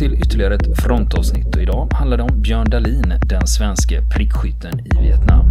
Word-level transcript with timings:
till 0.00 0.14
ytterligare 0.14 0.54
ett 0.54 0.82
frontavsnitt 0.82 1.56
och 1.56 1.62
idag 1.62 1.88
handlar 1.92 2.16
det 2.16 2.22
om 2.22 2.42
Björn 2.42 2.70
Dahlin, 2.70 3.14
den 3.28 3.46
svenske 3.46 4.02
prickskytten 4.14 4.80
i 4.80 5.02
Vietnam. 5.02 5.49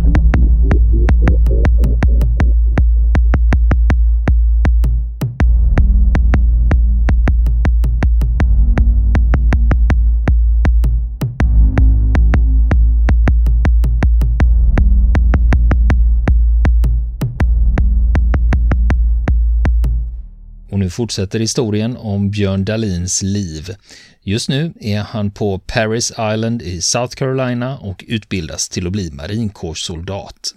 Och 20.70 20.80
nu 20.80 20.90
fortsätter 20.90 21.40
historien 21.40 21.98
om 21.98 22.32
Björn 22.32 22.66
Dahlins 22.66 23.22
liv. 23.22 23.76
Just 24.22 24.50
nu 24.50 24.74
är 24.80 25.00
han 25.00 25.32
på 25.32 25.60
Paris 25.60 26.12
Island 26.12 26.62
i 26.62 26.82
South 26.82 27.16
Carolina 27.16 27.78
och 27.78 28.06
utbildas 28.08 28.70
till 28.70 28.88
att 28.88 28.94
bli 28.94 29.12
marinkårssoldat. 29.12 30.56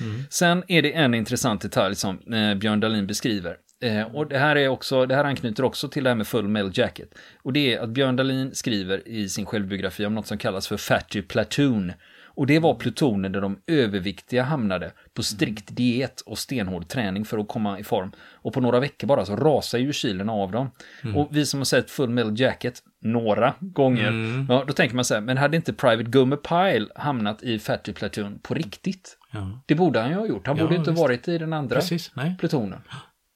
Mm. 0.00 0.24
Sen 0.30 0.62
är 0.68 0.82
det 0.82 0.92
en 0.92 1.14
intressant 1.14 1.60
detalj 1.60 1.96
som 1.96 2.32
eh, 2.32 2.54
Björn 2.54 2.80
Dahlin 2.80 3.06
beskriver. 3.06 3.56
Eh, 3.82 4.02
och 4.02 4.28
det 4.28 4.38
här, 4.38 4.56
är 4.56 4.68
också, 4.68 5.06
det 5.06 5.14
här 5.14 5.24
anknyter 5.24 5.64
också 5.64 5.88
till 5.88 6.04
det 6.04 6.10
här 6.10 6.14
med 6.14 6.26
Full 6.26 6.48
Metal 6.48 6.70
Jacket. 6.74 7.08
Och 7.42 7.52
det 7.52 7.74
är 7.74 7.80
att 7.80 7.90
Björn 7.90 8.16
Dahlin 8.16 8.54
skriver 8.54 9.08
i 9.08 9.28
sin 9.28 9.46
självbiografi 9.46 10.06
om 10.06 10.14
något 10.14 10.26
som 10.26 10.38
kallas 10.38 10.68
för 10.68 10.76
Fatty 10.76 11.22
Platoon. 11.22 11.92
Och 12.40 12.46
det 12.46 12.58
var 12.58 12.74
plutoner 12.74 13.28
där 13.28 13.40
de 13.40 13.58
överviktiga 13.66 14.42
hamnade 14.42 14.92
på 15.14 15.22
strikt 15.22 15.76
diet 15.76 16.20
och 16.20 16.38
stenhård 16.38 16.88
träning 16.88 17.24
för 17.24 17.38
att 17.38 17.48
komma 17.48 17.78
i 17.78 17.84
form. 17.84 18.12
Och 18.32 18.52
på 18.52 18.60
några 18.60 18.80
veckor 18.80 19.06
bara 19.06 19.24
så 19.24 19.36
rasar 19.36 19.78
ju 19.78 19.92
kilen 19.92 20.30
av 20.30 20.50
dem. 20.50 20.70
Mm. 21.02 21.16
Och 21.16 21.28
vi 21.30 21.46
som 21.46 21.60
har 21.60 21.64
sett 21.64 21.90
Full 21.90 22.10
Metal 22.10 22.40
Jacket 22.40 22.82
några 23.00 23.54
gånger, 23.60 24.08
mm. 24.08 24.46
ja, 24.48 24.64
då 24.66 24.72
tänker 24.72 24.96
man 24.96 25.04
så 25.04 25.14
här, 25.14 25.20
men 25.20 25.38
hade 25.38 25.56
inte 25.56 25.72
Private 25.72 26.10
Gummer 26.10 26.36
Pile 26.36 26.86
hamnat 26.94 27.42
i 27.42 27.58
Fatty 27.58 27.92
Platoon 27.92 28.38
på 28.42 28.54
riktigt? 28.54 29.18
Ja. 29.30 29.60
Det 29.66 29.74
borde 29.74 30.00
han 30.00 30.10
ju 30.10 30.16
ha 30.16 30.26
gjort. 30.26 30.46
Han 30.46 30.56
ja, 30.56 30.64
borde 30.64 30.76
inte 30.76 30.90
visst. 30.90 31.02
varit 31.02 31.28
i 31.28 31.38
den 31.38 31.52
andra 31.52 31.76
Precis, 31.76 32.10
nej. 32.14 32.36
plutonen. 32.38 32.80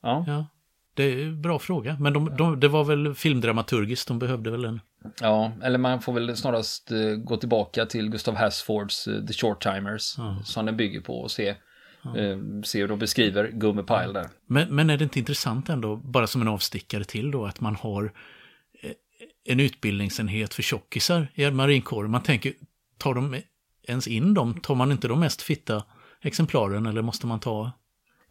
Ja. 0.03 0.25
ja. 0.27 0.47
Det 0.95 1.05
är 1.05 1.27
en 1.27 1.43
bra 1.43 1.59
fråga, 1.59 1.97
men 2.01 2.13
de, 2.13 2.37
de, 2.37 2.61
det 2.61 2.69
var 2.69 2.85
väl 2.85 3.15
filmdramaturgiskt, 3.15 4.09
de 4.09 4.19
behövde 4.19 4.51
väl 4.51 4.65
en 4.65 4.81
Ja, 5.21 5.53
eller 5.63 5.79
man 5.79 6.01
får 6.01 6.13
väl 6.13 6.37
snarast 6.37 6.93
uh, 6.93 7.17
gå 7.17 7.37
tillbaka 7.37 7.87
till 7.87 8.11
Gustav 8.11 8.37
Hasfords 8.37 9.09
uh, 9.09 9.27
The 9.27 9.33
Short 9.33 9.63
Timers 9.63 10.19
mm. 10.19 10.45
som 10.45 10.67
den 10.67 10.77
bygger 10.77 11.01
på 11.01 11.21
och 11.21 11.31
se, 11.31 11.51
uh, 11.51 12.63
se 12.65 12.81
hur 12.81 12.89
de 12.89 12.99
beskriver 12.99 13.51
Gummi 13.53 13.83
Pile 13.83 14.13
där. 14.13 14.29
Men, 14.47 14.75
men 14.75 14.91
är 14.91 14.97
det 14.97 15.05
inte 15.05 15.19
intressant 15.19 15.69
ändå, 15.69 15.97
bara 15.97 16.27
som 16.27 16.43
en 16.43 16.49
avstickare 16.49 17.05
till 17.05 17.31
då, 17.31 17.47
att 17.47 17.61
man 17.61 17.77
har 17.77 18.13
en 19.45 19.61
utbildningsenhet 19.61 20.55
för 20.55 20.63
tjockisar 20.63 21.29
i 21.35 21.51
marinkåren? 21.51 22.11
Man 22.11 22.23
tänker, 22.23 22.53
tar 22.99 23.15
de 23.15 23.41
ens 23.89 24.09
in 24.09 24.35
dem? 24.35 24.61
Tar 24.61 24.75
man 24.75 24.93
inte 24.93 25.09
de 25.09 25.21
mest 25.21 25.43
fitta 25.43 25.85
exemplaren 26.23 26.87
eller 26.87 27.03
måste 27.03 27.27
man 27.27 27.41
ta 27.41 27.73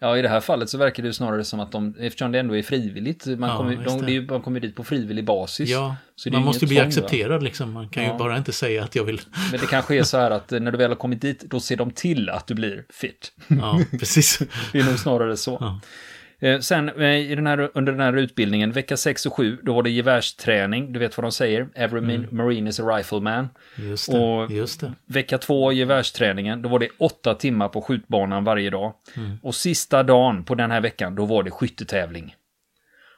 Ja, 0.03 0.17
i 0.17 0.21
det 0.21 0.29
här 0.29 0.39
fallet 0.39 0.69
så 0.69 0.77
verkar 0.77 1.03
det 1.03 1.07
ju 1.07 1.13
snarare 1.13 1.43
som 1.43 1.59
att 1.59 1.71
de, 1.71 1.95
eftersom 1.99 2.31
det 2.31 2.39
ändå 2.39 2.57
är 2.57 2.63
frivilligt, 2.63 3.25
man, 3.25 3.49
ja, 3.49 3.57
kommer, 3.57 3.75
de, 3.75 4.05
det. 4.05 4.31
man 4.31 4.41
kommer 4.41 4.59
dit 4.59 4.75
på 4.75 4.83
frivillig 4.83 5.25
basis. 5.25 5.69
Ja, 5.69 5.95
man 6.31 6.41
måste 6.41 6.65
bli 6.65 6.75
tvång, 6.75 6.87
accepterad 6.87 7.31
va? 7.31 7.43
liksom. 7.43 7.71
Man 7.71 7.89
kan 7.89 8.03
ja. 8.03 8.11
ju 8.11 8.17
bara 8.17 8.37
inte 8.37 8.51
säga 8.51 8.83
att 8.83 8.95
jag 8.95 9.03
vill. 9.03 9.21
Men 9.51 9.59
det 9.59 9.65
kanske 9.67 9.95
är 9.95 10.03
så 10.03 10.17
här 10.17 10.31
att 10.31 10.51
när 10.51 10.71
du 10.71 10.77
väl 10.77 10.91
har 10.91 10.95
kommit 10.95 11.21
dit, 11.21 11.41
då 11.41 11.59
ser 11.59 11.77
de 11.77 11.91
till 11.91 12.29
att 12.29 12.47
du 12.47 12.53
blir 12.53 12.85
fit. 12.89 13.31
Ja, 13.47 13.81
precis. 13.99 14.39
det 14.71 14.79
är 14.79 14.83
nog 14.83 14.99
snarare 14.99 15.37
så. 15.37 15.57
Ja. 15.59 15.79
Eh, 16.43 16.59
sen 16.59 16.89
eh, 16.89 17.31
i 17.31 17.35
den 17.35 17.47
här, 17.47 17.69
under 17.73 17.91
den 17.91 18.01
här 18.01 18.13
utbildningen, 18.13 18.71
vecka 18.71 18.97
6 18.97 19.25
och 19.25 19.33
7, 19.33 19.57
då 19.63 19.73
var 19.73 19.83
det 19.83 19.89
gevärsträning. 19.89 20.93
Du 20.93 20.99
vet 20.99 21.17
vad 21.17 21.23
de 21.23 21.31
säger? 21.31 21.67
Every 21.75 22.15
mm. 22.15 22.27
marine 22.31 22.69
is 22.69 22.79
a 22.79 22.83
rifleman. 22.83 23.49
Just 23.75 24.11
det, 24.11 24.19
och 24.19 24.51
just 24.51 24.81
det. 24.81 24.93
Vecka 25.05 25.37
2, 25.37 25.71
gevärsträningen, 25.71 26.61
då 26.61 26.69
var 26.69 26.79
det 26.79 26.89
åtta 26.97 27.35
timmar 27.35 27.67
på 27.67 27.81
skjutbanan 27.81 28.43
varje 28.43 28.69
dag. 28.69 28.93
Mm. 29.17 29.37
Och 29.43 29.55
sista 29.55 30.03
dagen 30.03 30.43
på 30.43 30.55
den 30.55 30.71
här 30.71 30.81
veckan, 30.81 31.15
då 31.15 31.25
var 31.25 31.43
det 31.43 31.51
skyttetävling. 31.51 32.35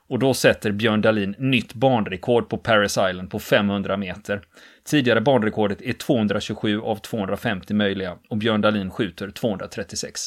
Och 0.07 0.19
då 0.19 0.33
sätter 0.33 0.71
Björn 0.71 1.01
Dahlin 1.01 1.35
nytt 1.37 1.73
banrekord 1.73 2.49
på 2.49 2.57
Paris 2.57 2.97
Island 3.09 3.31
på 3.31 3.39
500 3.39 3.97
meter. 3.97 4.41
Tidigare 4.83 5.21
banrekordet 5.21 5.81
är 5.81 5.93
227 5.93 6.81
av 6.81 6.95
250 6.95 7.73
möjliga 7.73 8.17
och 8.29 8.37
Björn 8.37 8.61
Dahlin 8.61 8.91
skjuter 8.91 9.29
236. 9.29 10.21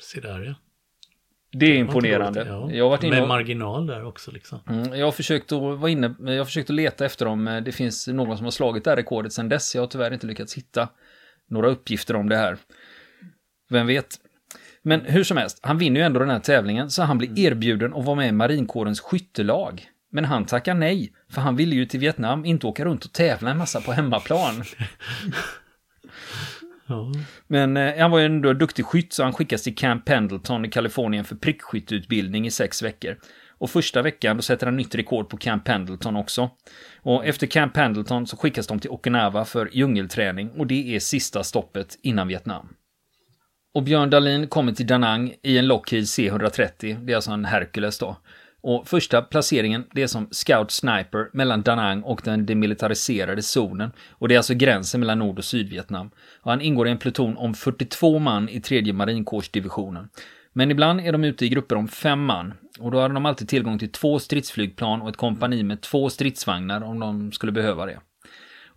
Se 0.00 0.20
där 0.20 0.40
ja. 0.40 0.54
Det 1.52 1.66
är 1.66 1.74
imponerande. 1.74 2.46
Ja. 2.48 2.70
Jag 2.72 2.84
har 2.84 2.90
varit 2.90 3.02
inne 3.02 3.16
och... 3.16 3.20
Med 3.20 3.28
marginal 3.28 3.86
där 3.86 4.04
också 4.04 4.30
liksom. 4.30 4.58
Mm, 4.68 4.94
jag 4.94 5.06
har 5.06 5.12
försökt 5.12 5.52
att 5.52 5.60
vara 5.60 5.90
inne, 5.90 6.14
jag 6.18 6.38
har 6.38 6.44
försökt 6.44 6.70
att 6.70 6.76
leta 6.76 7.04
efter 7.04 7.24
dem. 7.24 7.62
Det 7.64 7.72
finns 7.72 8.08
någon 8.08 8.36
som 8.36 8.46
har 8.46 8.50
slagit 8.50 8.84
det 8.84 8.90
här 8.90 8.96
rekordet 8.96 9.32
sedan 9.32 9.48
dess. 9.48 9.74
Jag 9.74 9.82
har 9.82 9.86
tyvärr 9.86 10.12
inte 10.12 10.26
lyckats 10.26 10.54
hitta 10.54 10.88
några 11.48 11.68
uppgifter 11.68 12.16
om 12.16 12.28
det 12.28 12.36
här. 12.36 12.56
Vem 13.70 13.86
vet? 13.86 14.16
Men 14.82 15.00
hur 15.00 15.24
som 15.24 15.36
helst, 15.36 15.60
han 15.62 15.78
vinner 15.78 16.00
ju 16.00 16.06
ändå 16.06 16.20
den 16.20 16.30
här 16.30 16.38
tävlingen 16.38 16.90
så 16.90 17.02
han 17.02 17.18
blir 17.18 17.28
mm. 17.28 17.44
erbjuden 17.44 17.94
att 17.94 18.04
vara 18.04 18.16
med 18.16 18.28
i 18.28 18.32
marinkårens 18.32 19.00
skyttelag. 19.00 19.86
Men 20.12 20.24
han 20.24 20.44
tackar 20.44 20.74
nej, 20.74 21.12
för 21.30 21.40
han 21.40 21.56
ville 21.56 21.74
ju 21.74 21.86
till 21.86 22.00
Vietnam, 22.00 22.44
inte 22.44 22.66
åka 22.66 22.84
runt 22.84 23.04
och 23.04 23.12
tävla 23.12 23.50
en 23.50 23.58
massa 23.58 23.80
på 23.80 23.92
hemmaplan. 23.92 24.64
Men 27.46 27.76
eh, 27.76 27.98
han 27.98 28.10
var 28.10 28.18
ju 28.18 28.24
ändå 28.24 28.52
duktig 28.52 28.84
skytt 28.84 29.12
så 29.12 29.22
han 29.22 29.32
skickas 29.32 29.62
till 29.62 29.74
Camp 29.74 30.04
Pendleton 30.04 30.64
i 30.64 30.70
Kalifornien 30.70 31.24
för 31.24 31.36
prickskytteutbildning 31.36 32.46
i 32.46 32.50
sex 32.50 32.82
veckor. 32.82 33.16
Och 33.58 33.70
första 33.70 34.02
veckan 34.02 34.36
då 34.36 34.42
sätter 34.42 34.66
han 34.66 34.76
nytt 34.76 34.94
rekord 34.94 35.28
på 35.28 35.36
Camp 35.36 35.64
Pendleton 35.64 36.16
också. 36.16 36.50
Och 37.02 37.26
efter 37.26 37.46
Camp 37.46 37.74
Pendleton 37.74 38.26
så 38.26 38.36
skickas 38.36 38.66
de 38.66 38.78
till 38.78 38.90
Okinawa 38.90 39.44
för 39.44 39.70
djungelträning 39.72 40.50
och 40.50 40.66
det 40.66 40.96
är 40.96 41.00
sista 41.00 41.44
stoppet 41.44 41.98
innan 42.02 42.28
Vietnam. 42.28 42.68
Och 43.74 43.82
Björn 43.82 44.10
Dahlin 44.10 44.46
kommer 44.46 44.72
till 44.72 44.86
Da 44.86 44.98
Nang 44.98 45.34
i 45.42 45.58
en 45.58 45.66
Lockheed 45.66 46.08
C-130, 46.08 47.04
det 47.04 47.12
är 47.12 47.16
alltså 47.16 47.30
en 47.30 47.44
Hercules 47.44 47.98
då. 47.98 48.16
Och 48.62 48.88
första 48.88 49.22
placeringen, 49.22 49.84
det 49.92 50.02
är 50.02 50.06
som 50.06 50.28
Scout 50.30 50.70
Sniper 50.70 51.36
mellan 51.36 51.62
Danang 51.62 52.02
och 52.02 52.20
den 52.24 52.46
demilitariserade 52.46 53.42
zonen. 53.42 53.92
Och 54.10 54.28
det 54.28 54.34
är 54.34 54.38
alltså 54.38 54.54
gränsen 54.54 55.00
mellan 55.00 55.18
Nord 55.18 55.38
och 55.38 55.44
Sydvietnam. 55.44 56.10
Och 56.40 56.50
han 56.50 56.60
ingår 56.60 56.88
i 56.88 56.90
en 56.90 56.98
pluton 56.98 57.36
om 57.36 57.54
42 57.54 58.18
man 58.18 58.48
i 58.48 58.60
tredje 58.60 58.92
marinkårsdivisionen. 58.92 60.08
Men 60.52 60.70
ibland 60.70 61.00
är 61.00 61.12
de 61.12 61.24
ute 61.24 61.44
i 61.44 61.48
grupper 61.48 61.76
om 61.76 61.88
fem 61.88 62.24
man. 62.24 62.54
Och 62.78 62.90
då 62.90 63.00
har 63.00 63.08
de 63.08 63.26
alltid 63.26 63.48
tillgång 63.48 63.78
till 63.78 63.92
två 63.92 64.18
stridsflygplan 64.18 65.02
och 65.02 65.08
ett 65.08 65.16
kompani 65.16 65.62
med 65.62 65.80
två 65.80 66.10
stridsvagnar 66.10 66.82
om 66.82 67.00
de 67.00 67.32
skulle 67.32 67.52
behöva 67.52 67.86
det. 67.86 68.00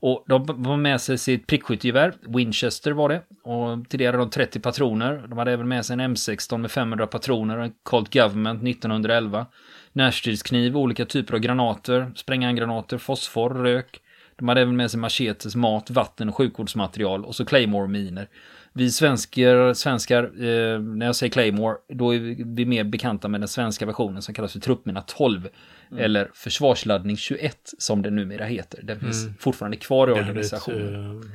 Och 0.06 0.24
de 0.28 0.46
var 0.48 0.78
med 0.78 1.02
sig 1.02 1.18
sitt 1.18 1.48
prickskyttegevär, 1.48 2.14
Winchester 2.22 2.92
var 2.92 3.10
det. 3.10 3.22
Och 3.44 3.90
till 3.90 4.00
det 4.00 4.06
hade 4.06 4.18
de 4.18 4.30
30 4.30 4.60
patroner. 4.60 5.26
De 5.28 5.38
hade 5.38 5.52
även 5.52 5.68
med 5.68 5.86
sig 5.86 5.94
en 5.94 6.16
M16 6.16 6.58
med 6.58 6.72
500 6.72 7.08
patroner 7.08 7.58
och 7.58 7.64
en 7.64 7.74
Colt 7.84 8.14
Government 8.14 8.64
1911 8.64 9.46
närstridskniv, 9.94 10.78
olika 10.78 11.06
typer 11.06 11.34
av 11.34 11.40
granater, 11.40 12.12
spränghandgranater, 12.16 12.98
fosfor, 12.98 13.50
rök. 13.50 14.02
De 14.36 14.48
hade 14.48 14.62
även 14.62 14.76
med 14.76 14.92
sig 14.92 15.00
machetes, 15.00 15.56
mat, 15.56 15.90
vatten 15.90 16.30
och 16.30 16.36
sjukvårdsmaterial 16.36 17.26
och 17.26 17.36
så 17.36 17.46
Claymore-miner. 17.46 18.28
Vi 18.76 18.92
svenskar, 18.92 19.74
svenskar 19.74 20.24
eh, 20.24 20.80
när 20.80 21.06
jag 21.06 21.16
säger 21.16 21.32
Claymore, 21.32 21.78
då 21.90 22.16
är 22.16 22.20
vi 22.56 22.66
mer 22.66 22.84
bekanta 22.84 23.28
med 23.28 23.42
den 23.42 23.48
svenska 23.48 23.86
versionen 23.86 24.22
som 24.22 24.34
kallas 24.34 24.54
för 24.54 24.60
truppmina 24.60 25.02
12. 25.02 25.50
Mm. 25.92 26.04
Eller 26.04 26.32
försvarsladdning 26.34 27.18
21 27.18 27.74
som 27.78 28.02
det 28.02 28.10
numera 28.10 28.46
heter. 28.46 28.80
Den 28.84 29.00
finns 29.00 29.24
mm. 29.24 29.36
fortfarande 29.40 29.78
kvar 29.78 30.08
i 30.08 30.12
organisationen. 30.12 31.20
Ett, 31.20 31.26
uh, 31.26 31.32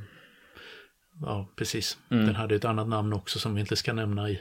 ja, 1.21 1.49
precis. 1.57 1.99
Mm. 2.11 2.27
Den 2.27 2.35
hade 2.35 2.55
ett 2.55 2.65
annat 2.65 2.89
namn 2.89 3.13
också 3.13 3.39
som 3.39 3.55
vi 3.55 3.61
inte 3.61 3.77
ska 3.77 3.93
nämna 3.93 4.31
i 4.31 4.41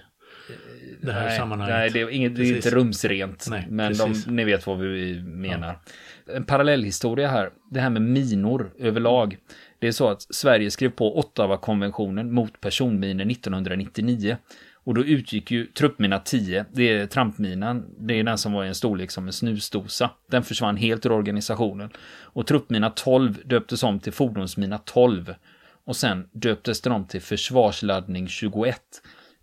det 1.02 1.12
här 1.12 1.26
nej, 1.26 1.38
sammanhanget. 1.38 1.76
Nej, 1.76 1.90
det 1.90 2.02
är, 2.02 2.10
inget, 2.10 2.36
det 2.36 2.42
är 2.42 2.56
inte 2.56 2.70
rumsrent. 2.70 3.48
Nej, 3.50 3.68
men 3.70 3.98
de, 3.98 4.24
ni 4.28 4.44
vet 4.44 4.68
vad 4.68 4.80
vi 4.80 5.22
menar. 5.22 5.80
Ja. 6.26 6.34
En 6.34 6.46
parallellhistoria 6.46 7.28
här. 7.28 7.50
Det 7.72 7.80
här 7.80 7.90
med 7.90 8.02
minor 8.02 8.72
överlag. 8.80 9.38
Det 9.80 9.88
är 9.88 9.92
så 9.92 10.10
att 10.10 10.22
Sverige 10.22 10.72
skrev 10.72 10.90
på 10.90 11.20
Ottawa-konventionen 11.20 12.34
mot 12.34 12.62
personminor 12.62 13.32
1999. 13.32 14.38
Och 14.74 14.94
då 14.94 15.04
utgick 15.04 15.52
ju 15.52 15.66
truppmina 15.66 16.20
10, 16.20 16.66
det 16.74 16.84
är 16.84 17.06
trampminan, 17.06 17.86
det 18.00 18.20
är 18.20 18.24
den 18.24 18.38
som 18.38 18.54
var 18.54 18.66
i 18.66 18.68
en 18.68 18.76
storlek 18.76 19.12
som 19.12 19.28
en 19.28 19.34
snusdosa. 19.34 20.10
Den 20.32 20.44
försvann 20.44 20.78
helt 20.78 21.06
ur 21.06 21.12
organisationen. 21.12 21.90
Och 22.22 22.48
truppmina 22.48 22.90
12 22.90 23.38
döptes 23.46 23.84
om 23.84 24.00
till 24.00 24.14
fordonsmina 24.14 24.78
12. 24.78 25.36
Och 25.86 25.96
sen 25.96 26.30
döptes 26.32 26.82
den 26.82 26.94
om 26.94 27.06
till 27.06 27.22
försvarsladdning 27.22 28.28
21. 28.28 28.82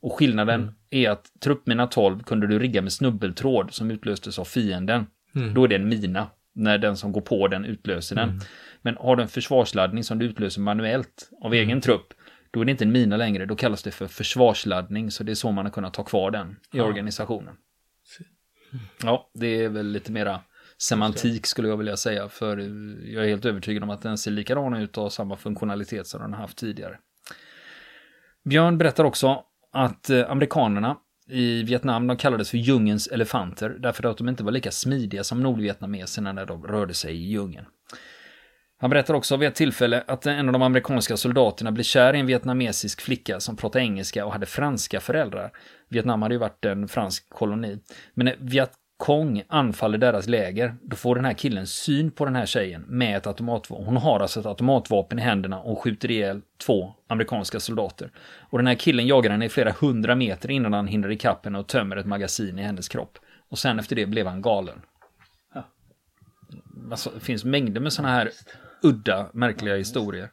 Och 0.01 0.13
skillnaden 0.13 0.61
mm. 0.61 0.75
är 0.91 1.11
att 1.11 1.25
truppmina 1.41 1.87
12 1.87 2.23
kunde 2.23 2.47
du 2.47 2.59
rigga 2.59 2.83
med 2.83 2.93
snubbeltråd 2.93 3.75
som 3.75 3.91
utlöstes 3.91 4.39
av 4.39 4.45
fienden. 4.45 5.07
Mm. 5.35 5.55
Då 5.55 5.65
är 5.65 5.69
det 5.69 5.77
en 5.77 5.89
mina, 5.89 6.27
när 6.55 6.79
den 6.79 6.97
som 6.97 7.13
går 7.13 7.21
på 7.21 7.49
den 7.49 7.65
utlöser 7.65 8.17
den. 8.17 8.29
Mm. 8.29 8.41
Men 8.85 8.97
har 8.97 9.17
du 9.17 9.23
en 9.23 9.29
försvarsladdning 9.29 10.05
som 10.05 10.19
du 10.19 10.27
utlöser 10.27 10.61
manuellt 10.61 11.31
av 11.41 11.55
mm. 11.55 11.69
egen 11.69 11.81
trupp, 11.81 12.15
då 12.51 12.61
är 12.61 12.65
det 12.65 12.71
inte 12.71 12.85
en 12.85 12.93
mina 12.93 13.17
längre, 13.17 13.47
då 13.47 13.57
kallas 13.57 13.83
det 13.83 13.91
för 13.91 14.07
försvarsladdning, 14.07 15.11
så 15.11 15.25
det 15.25 15.33
är 15.33 15.35
så 15.35 15.53
man 15.53 15.65
har 15.65 15.73
kunnat 15.73 15.95
ta 15.95 16.05
kvar 16.05 16.31
den 16.31 16.51
i 16.51 16.79
ja. 16.79 16.85
organisationen. 16.85 17.55
Ja, 19.03 19.31
det 19.35 19.65
är 19.65 19.69
väl 19.69 19.87
lite 19.87 20.13
mera 20.13 20.41
semantik 20.79 21.47
skulle 21.47 21.69
jag 21.69 21.77
vilja 21.77 21.97
säga. 21.97 22.29
För 22.29 22.59
jag 23.15 23.25
är 23.25 23.29
helt 23.29 23.45
övertygad 23.45 23.83
om 23.83 23.91
att 23.91 24.03
den 24.03 24.19
ser 24.19 24.31
likadan 24.31 24.75
ut 24.75 24.97
och 24.97 25.03
har 25.03 25.11
samma 25.11 25.37
funktionalitet 25.37 26.07
som 26.07 26.21
den 26.21 26.33
har 26.33 26.41
haft 26.41 26.59
tidigare. 26.59 26.99
Björn 28.45 28.79
berättar 28.79 29.05
också 29.05 29.43
att 29.73 30.11
eh, 30.11 30.31
amerikanerna 30.31 30.97
i 31.29 31.63
Vietnam 31.63 32.07
de 32.07 32.17
kallades 32.17 32.51
för 32.51 32.59
djungens 32.59 33.07
elefanter 33.07 33.71
därför 33.71 34.07
att 34.07 34.19
de 34.19 34.29
inte 34.29 34.45
var 34.45 34.53
lika 34.53 34.71
smidiga 34.71 35.25
som 35.25 35.43
nordvietnameserna 35.43 36.33
när 36.33 36.47
de 36.47 36.67
rörde 36.67 36.95
sig 36.95 37.15
i 37.15 37.31
djungeln. 37.31 37.67
Han 38.79 38.91
berättar 38.91 39.15
också 39.15 39.37
vid 39.37 39.49
ett 39.49 39.55
tillfälle 39.55 40.05
att 40.07 40.27
en 40.27 40.49
av 40.49 40.53
de 40.53 40.63
amerikanska 40.63 41.17
soldaterna 41.17 41.73
blev 41.73 41.85
kär 41.85 42.15
i 42.15 42.21
en 42.21 42.27
vietnamesisk 42.27 43.01
flicka 43.01 43.41
som 43.41 43.57
pratade 43.57 43.85
engelska 43.85 44.27
och 44.27 44.33
hade 44.33 44.47
franska 44.47 45.01
föräldrar. 45.01 45.51
Vietnam 45.89 46.23
hade 46.23 46.35
ju 46.35 46.39
varit 46.39 46.65
en 46.65 46.89
fransk 46.89 47.29
koloni. 47.29 47.79
Men 48.15 48.25
när 48.25 48.37
Viet 48.39 48.73
Cong 48.97 49.43
anfaller 49.49 49.99
deras 49.99 50.27
läger, 50.27 50.75
då 50.83 50.97
får 50.97 51.15
den 51.15 51.25
här 51.25 51.33
killen 51.33 51.67
syn 51.67 52.11
på 52.11 52.25
den 52.25 52.37
här 52.37 52.47
tjejen 52.47 52.85
med 52.89 53.17
ett 53.17 53.27
automatvapen. 53.27 53.87
Hon 53.87 53.97
har 53.97 54.21
alltså 54.21 54.41
ett 54.41 54.47
automatvapen 54.47 55.19
i 55.19 55.23
händerna 55.23 55.61
och 55.61 55.79
skjuter 55.79 56.11
ihjäl 56.11 56.43
två 56.67 56.95
amerikanska 57.09 57.61
soldater. 57.61 58.11
Och 58.51 58.59
den 58.59 58.67
här 58.67 58.75
killen 58.75 59.07
jagar 59.07 59.31
henne 59.31 59.45
i 59.45 59.49
flera 59.49 59.73
hundra 59.81 60.15
meter 60.15 60.51
innan 60.51 60.73
han 60.73 60.87
hinner 60.87 61.11
ikapp 61.11 61.45
henne 61.45 61.59
och 61.59 61.67
tömmer 61.67 61.97
ett 61.97 62.07
magasin 62.07 62.59
i 62.59 62.63
hennes 62.63 62.89
kropp. 62.89 63.19
Och 63.49 63.59
sen 63.59 63.79
efter 63.79 63.97
det 63.97 64.07
blev 64.07 64.27
han 64.27 64.43
galen. 64.43 64.83
Alltså, 66.91 67.11
det 67.15 67.21
finns 67.21 67.45
mängder 67.45 67.81
med 67.81 67.93
sådana 67.93 68.15
här 68.15 68.31
udda, 68.85 69.27
märkliga 69.33 69.77
historier. 69.77 70.31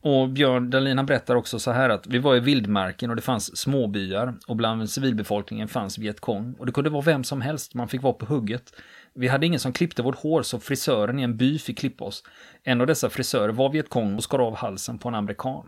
Och 0.00 0.28
Björn 0.28 0.70
Dahlin 0.70 0.96
han 0.96 1.06
berättar 1.06 1.34
också 1.34 1.58
så 1.58 1.70
här 1.70 1.88
att 1.88 2.06
vi 2.06 2.18
var 2.18 2.36
i 2.36 2.40
vildmarken 2.40 3.10
och 3.10 3.16
det 3.16 3.22
fanns 3.22 3.56
småbyar 3.56 4.34
och 4.46 4.56
bland 4.56 4.90
civilbefolkningen 4.90 5.68
fanns 5.68 5.98
Vietkong 5.98 6.54
och 6.58 6.66
det 6.66 6.72
kunde 6.72 6.90
vara 6.90 7.02
vem 7.02 7.24
som 7.24 7.40
helst, 7.40 7.74
man 7.74 7.88
fick 7.88 8.02
vara 8.02 8.12
på 8.12 8.26
hugget. 8.26 8.72
Vi 9.14 9.28
hade 9.28 9.46
ingen 9.46 9.60
som 9.60 9.72
klippte 9.72 10.02
vårt 10.02 10.18
hår 10.18 10.42
så 10.42 10.60
frisören 10.60 11.18
i 11.18 11.22
en 11.22 11.36
by 11.36 11.58
fick 11.58 11.78
klippa 11.78 12.04
oss. 12.04 12.24
En 12.62 12.80
av 12.80 12.86
dessa 12.86 13.10
frisörer 13.10 13.52
var 13.52 13.68
Vietkong 13.68 14.16
och 14.16 14.24
skar 14.24 14.38
av 14.38 14.56
halsen 14.56 14.98
på 14.98 15.08
en 15.08 15.14
amerikan. 15.14 15.66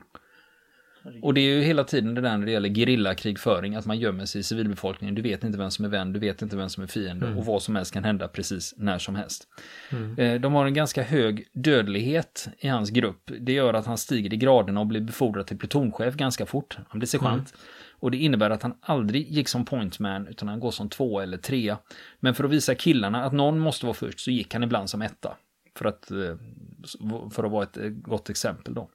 Och 1.22 1.34
det 1.34 1.40
är 1.40 1.56
ju 1.56 1.62
hela 1.62 1.84
tiden 1.84 2.14
det 2.14 2.20
där 2.20 2.38
när 2.38 2.46
det 2.46 2.52
gäller 2.52 2.68
gerillakrigföring, 2.68 3.74
att 3.74 3.86
man 3.86 3.98
gömmer 3.98 4.24
sig 4.24 4.40
i 4.40 4.42
civilbefolkningen. 4.44 5.14
Du 5.14 5.22
vet 5.22 5.44
inte 5.44 5.58
vem 5.58 5.70
som 5.70 5.84
är 5.84 5.88
vän, 5.88 6.12
du 6.12 6.20
vet 6.20 6.42
inte 6.42 6.56
vem 6.56 6.68
som 6.68 6.82
är 6.82 6.86
fiende 6.86 7.26
mm. 7.26 7.38
och 7.38 7.44
vad 7.44 7.62
som 7.62 7.76
helst 7.76 7.92
kan 7.92 8.04
hända 8.04 8.28
precis 8.28 8.74
när 8.76 8.98
som 8.98 9.14
helst. 9.14 9.48
Mm. 9.90 10.18
Eh, 10.18 10.40
de 10.40 10.54
har 10.54 10.66
en 10.66 10.74
ganska 10.74 11.02
hög 11.02 11.48
dödlighet 11.52 12.48
i 12.58 12.68
hans 12.68 12.90
grupp. 12.90 13.30
Det 13.40 13.52
gör 13.52 13.74
att 13.74 13.86
han 13.86 13.98
stiger 13.98 14.34
i 14.34 14.36
graderna 14.36 14.80
och 14.80 14.86
blir 14.86 15.00
befordrad 15.00 15.46
till 15.46 15.58
plutonchef 15.58 16.14
ganska 16.14 16.46
fort. 16.46 16.78
Han 16.88 16.98
blir 16.98 17.08
sergeant. 17.08 17.54
Mm. 17.54 17.60
Och 18.04 18.10
det 18.10 18.16
innebär 18.16 18.50
att 18.50 18.62
han 18.62 18.74
aldrig 18.80 19.30
gick 19.30 19.48
som 19.48 19.64
pointman 19.64 20.28
utan 20.28 20.48
han 20.48 20.60
går 20.60 20.70
som 20.70 20.88
två 20.88 21.20
eller 21.20 21.36
tre. 21.36 21.76
Men 22.20 22.34
för 22.34 22.44
att 22.44 22.50
visa 22.50 22.74
killarna 22.74 23.24
att 23.24 23.32
någon 23.32 23.58
måste 23.58 23.86
vara 23.86 23.94
först 23.94 24.20
så 24.20 24.30
gick 24.30 24.54
han 24.54 24.62
ibland 24.62 24.90
som 24.90 25.02
etta. 25.02 25.36
För 25.76 25.84
att, 25.84 26.10
eh, 26.10 26.36
för 27.30 27.44
att 27.44 27.50
vara 27.50 27.62
ett 27.62 27.78
gott 28.02 28.30
exempel 28.30 28.74
då. 28.74 28.88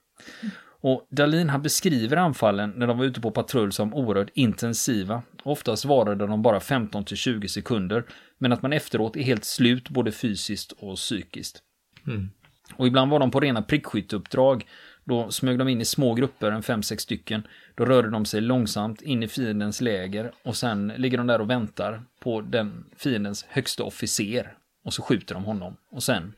Och 0.80 1.06
Dalin 1.10 1.48
han 1.48 1.62
beskriver 1.62 2.16
anfallen 2.16 2.72
när 2.76 2.86
de 2.86 2.98
var 2.98 3.04
ute 3.04 3.20
på 3.20 3.30
patrull 3.30 3.72
som 3.72 3.94
oerhört 3.94 4.30
intensiva. 4.34 5.22
Oftast 5.42 5.84
varade 5.84 6.26
de 6.26 6.42
bara 6.42 6.60
15 6.60 7.04
20 7.04 7.48
sekunder, 7.48 8.04
men 8.38 8.52
att 8.52 8.62
man 8.62 8.72
efteråt 8.72 9.16
är 9.16 9.22
helt 9.22 9.44
slut 9.44 9.88
både 9.88 10.12
fysiskt 10.12 10.72
och 10.72 10.96
psykiskt. 10.96 11.62
Mm. 12.06 12.30
Och 12.76 12.86
ibland 12.86 13.10
var 13.10 13.18
de 13.18 13.30
på 13.30 13.40
rena 13.40 13.62
prickskytteuppdrag. 13.62 14.66
Då 15.04 15.30
smög 15.30 15.58
de 15.58 15.68
in 15.68 15.80
i 15.80 15.84
små 15.84 16.14
grupper, 16.14 16.52
en 16.52 16.62
5-6 16.62 16.96
stycken. 16.96 17.46
Då 17.74 17.84
rörde 17.84 18.10
de 18.10 18.24
sig 18.24 18.40
långsamt 18.40 19.02
in 19.02 19.22
i 19.22 19.28
fiendens 19.28 19.80
läger 19.80 20.32
och 20.42 20.56
sen 20.56 20.92
ligger 20.96 21.18
de 21.18 21.26
där 21.26 21.40
och 21.40 21.50
väntar 21.50 22.02
på 22.20 22.40
den 22.40 22.84
fiendens 22.96 23.44
högsta 23.48 23.84
officer. 23.84 24.54
Och 24.84 24.94
så 24.94 25.02
skjuter 25.02 25.34
de 25.34 25.44
honom 25.44 25.76
och 25.90 26.02
sen 26.02 26.32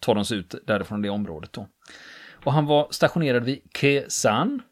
tar 0.00 0.14
de 0.14 0.24
sig 0.24 0.38
ut 0.38 0.54
därifrån 0.66 1.02
det 1.02 1.10
området 1.10 1.52
då. 1.52 1.66
Och 2.44 2.52
han 2.52 2.66
var 2.66 2.88
stationerad 2.90 3.44
vid 3.44 3.60
Khe 3.72 4.04
San. 4.08 4.62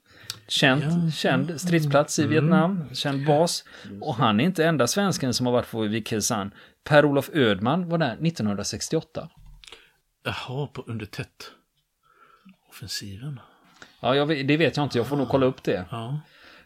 Känd, 0.48 0.82
ja. 0.82 1.10
känd 1.10 1.60
stridsplats 1.60 2.18
i 2.18 2.22
mm. 2.22 2.32
Vietnam, 2.32 2.84
känd 2.92 3.26
bas. 3.26 3.64
Och 4.00 4.14
han 4.14 4.40
är 4.40 4.44
inte 4.44 4.64
enda 4.64 4.86
svensken 4.86 5.34
som 5.34 5.46
har 5.46 5.52
varit 5.52 5.70
på 5.70 5.80
vid 5.80 6.06
Khe 6.06 6.22
San. 6.22 6.50
Per-Olof 6.84 7.30
Ödman 7.32 7.88
var 7.88 7.98
där 7.98 8.12
1968. 8.12 9.28
Jaha, 10.24 10.66
på 10.66 10.82
under 10.86 11.06
tätt 11.06 11.50
offensiven. 12.78 13.40
Ja, 14.00 14.14
jag, 14.14 14.46
det 14.46 14.56
vet 14.56 14.76
jag 14.76 14.86
inte. 14.86 14.98
Jag 14.98 15.06
får 15.06 15.16
nog 15.16 15.28
kolla 15.28 15.46
upp 15.46 15.62
det. 15.62 15.84
Ja. 15.90 16.20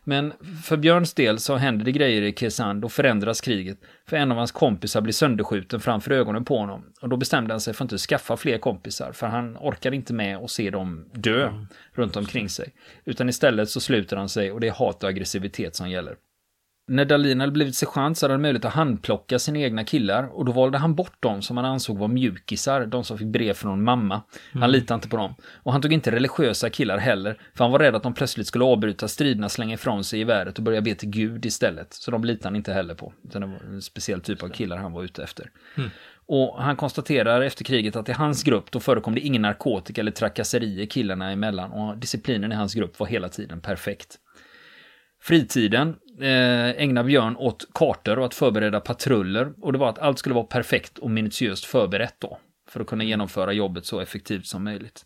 Men 0.04 0.32
för 0.64 0.76
Björns 0.76 1.14
del 1.14 1.38
så 1.38 1.56
händer 1.56 1.84
det 1.84 1.92
grejer 1.92 2.22
i 2.22 2.32
Kesand 2.32 2.84
och 2.84 2.92
förändras 2.92 3.40
kriget. 3.40 3.78
För 4.06 4.16
en 4.16 4.32
av 4.32 4.38
hans 4.38 4.52
kompisar 4.52 5.00
blir 5.00 5.12
sönderskjuten 5.12 5.80
framför 5.80 6.10
ögonen 6.10 6.44
på 6.44 6.58
honom. 6.58 6.84
Och 7.00 7.08
då 7.08 7.16
bestämde 7.16 7.54
han 7.54 7.60
sig 7.60 7.74
för 7.74 7.84
att 7.84 7.92
inte 7.92 7.98
skaffa 7.98 8.36
fler 8.36 8.58
kompisar. 8.58 9.12
För 9.12 9.26
han 9.26 9.56
orkar 9.56 9.94
inte 9.94 10.14
med 10.14 10.36
att 10.36 10.50
se 10.50 10.70
dem 10.70 11.10
dö 11.12 11.48
mm. 11.48 11.66
runt 11.92 12.16
omkring 12.16 12.48
sig. 12.48 12.74
Utan 13.04 13.28
istället 13.28 13.70
så 13.70 13.80
sluter 13.80 14.16
han 14.16 14.28
sig 14.28 14.52
och 14.52 14.60
det 14.60 14.68
är 14.68 14.72
hat 14.72 15.02
och 15.02 15.08
aggressivitet 15.08 15.76
som 15.76 15.90
gäller. 15.90 16.16
När 16.86 17.04
Dahlin 17.04 17.40
hade 17.40 17.52
blivit 17.52 17.74
sergeant 17.74 18.18
så 18.18 18.24
hade 18.24 18.34
han 18.34 18.42
möjlighet 18.42 18.64
att 18.64 18.72
handplocka 18.72 19.38
sina 19.38 19.58
egna 19.58 19.84
killar 19.84 20.24
och 20.32 20.44
då 20.44 20.52
valde 20.52 20.78
han 20.78 20.94
bort 20.94 21.22
dem 21.22 21.42
som 21.42 21.56
han 21.56 21.66
ansåg 21.66 21.98
var 21.98 22.08
mjukisar, 22.08 22.86
de 22.86 23.04
som 23.04 23.18
fick 23.18 23.26
brev 23.26 23.54
från 23.54 23.84
mamma. 23.84 24.22
Han 24.52 24.62
mm. 24.62 24.70
litade 24.70 24.94
inte 24.94 25.08
på 25.08 25.16
dem. 25.16 25.34
Och 25.62 25.72
han 25.72 25.82
tog 25.82 25.92
inte 25.92 26.10
religiösa 26.10 26.70
killar 26.70 26.98
heller, 26.98 27.38
för 27.54 27.64
han 27.64 27.72
var 27.72 27.78
rädd 27.78 27.94
att 27.94 28.02
de 28.02 28.14
plötsligt 28.14 28.46
skulle 28.46 28.64
avbryta 28.64 29.08
striderna, 29.08 29.48
slänga 29.48 29.74
ifrån 29.74 30.04
sig 30.04 30.18
geväret 30.18 30.58
och 30.58 30.64
börja 30.64 30.80
be 30.80 30.94
till 30.94 31.08
Gud 31.08 31.46
istället. 31.46 31.94
Så 31.94 32.10
de 32.10 32.24
litade 32.24 32.48
han 32.48 32.56
inte 32.56 32.72
heller 32.72 32.94
på, 32.94 33.12
utan 33.24 33.40
det 33.40 33.46
var 33.46 33.74
en 33.74 33.82
speciell 33.82 34.20
typ 34.20 34.42
av 34.42 34.48
killar 34.48 34.76
han 34.76 34.92
var 34.92 35.04
ute 35.04 35.22
efter. 35.22 35.50
Mm. 35.76 35.90
Och 36.26 36.62
han 36.62 36.76
konstaterar 36.76 37.40
efter 37.40 37.64
kriget 37.64 37.96
att 37.96 38.08
i 38.08 38.12
hans 38.12 38.42
grupp 38.42 38.70
då 38.70 38.80
förekom 38.80 39.14
det 39.14 39.20
ingen 39.20 39.42
narkotika 39.42 40.00
eller 40.00 40.10
trakasserier 40.10 40.86
killarna 40.86 41.30
emellan 41.30 41.72
och 41.72 41.98
disciplinen 41.98 42.52
i 42.52 42.54
hans 42.54 42.74
grupp 42.74 42.98
var 42.98 43.06
hela 43.06 43.28
tiden 43.28 43.60
perfekt. 43.60 44.18
Fritiden 45.22 45.96
eh, 46.20 46.82
ägnar 46.82 47.04
Björn 47.04 47.36
åt 47.36 47.68
kartor 47.74 48.18
och 48.18 48.24
att 48.24 48.34
förbereda 48.34 48.80
patruller. 48.80 49.52
Och 49.60 49.72
det 49.72 49.78
var 49.78 49.88
att 49.88 49.98
allt 49.98 50.18
skulle 50.18 50.34
vara 50.34 50.44
perfekt 50.44 50.98
och 50.98 51.10
minutiöst 51.10 51.64
förberett 51.64 52.16
då. 52.18 52.38
För 52.70 52.80
att 52.80 52.86
kunna 52.86 53.04
genomföra 53.04 53.52
jobbet 53.52 53.86
så 53.86 54.00
effektivt 54.00 54.46
som 54.46 54.64
möjligt. 54.64 55.02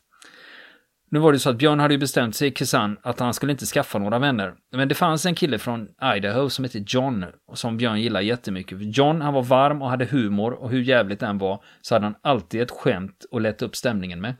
Nu 1.10 1.18
var 1.18 1.32
det 1.32 1.38
så 1.38 1.50
att 1.50 1.56
Björn 1.56 1.80
hade 1.80 1.94
ju 1.94 1.98
bestämt 1.98 2.36
sig 2.36 2.48
i 2.48 2.50
Kazan 2.50 2.96
att 3.02 3.20
han 3.20 3.34
skulle 3.34 3.52
inte 3.52 3.66
skaffa 3.66 3.98
några 3.98 4.18
vänner. 4.18 4.54
Men 4.72 4.88
det 4.88 4.94
fanns 4.94 5.26
en 5.26 5.34
kille 5.34 5.58
från 5.58 5.88
Idaho 6.16 6.50
som 6.50 6.64
hette 6.64 6.84
John, 6.86 7.24
som 7.54 7.76
Björn 7.76 8.00
gillade 8.00 8.24
jättemycket. 8.24 8.96
John, 8.96 9.20
han 9.20 9.34
var 9.34 9.42
varm 9.42 9.82
och 9.82 9.90
hade 9.90 10.04
humor 10.04 10.52
och 10.52 10.70
hur 10.70 10.82
jävligt 10.82 11.20
den 11.20 11.38
var 11.38 11.64
så 11.80 11.94
hade 11.94 12.06
han 12.06 12.14
alltid 12.22 12.60
ett 12.62 12.70
skämt 12.70 13.26
att 13.32 13.42
lätta 13.42 13.64
upp 13.64 13.76
stämningen 13.76 14.20
med. 14.20 14.34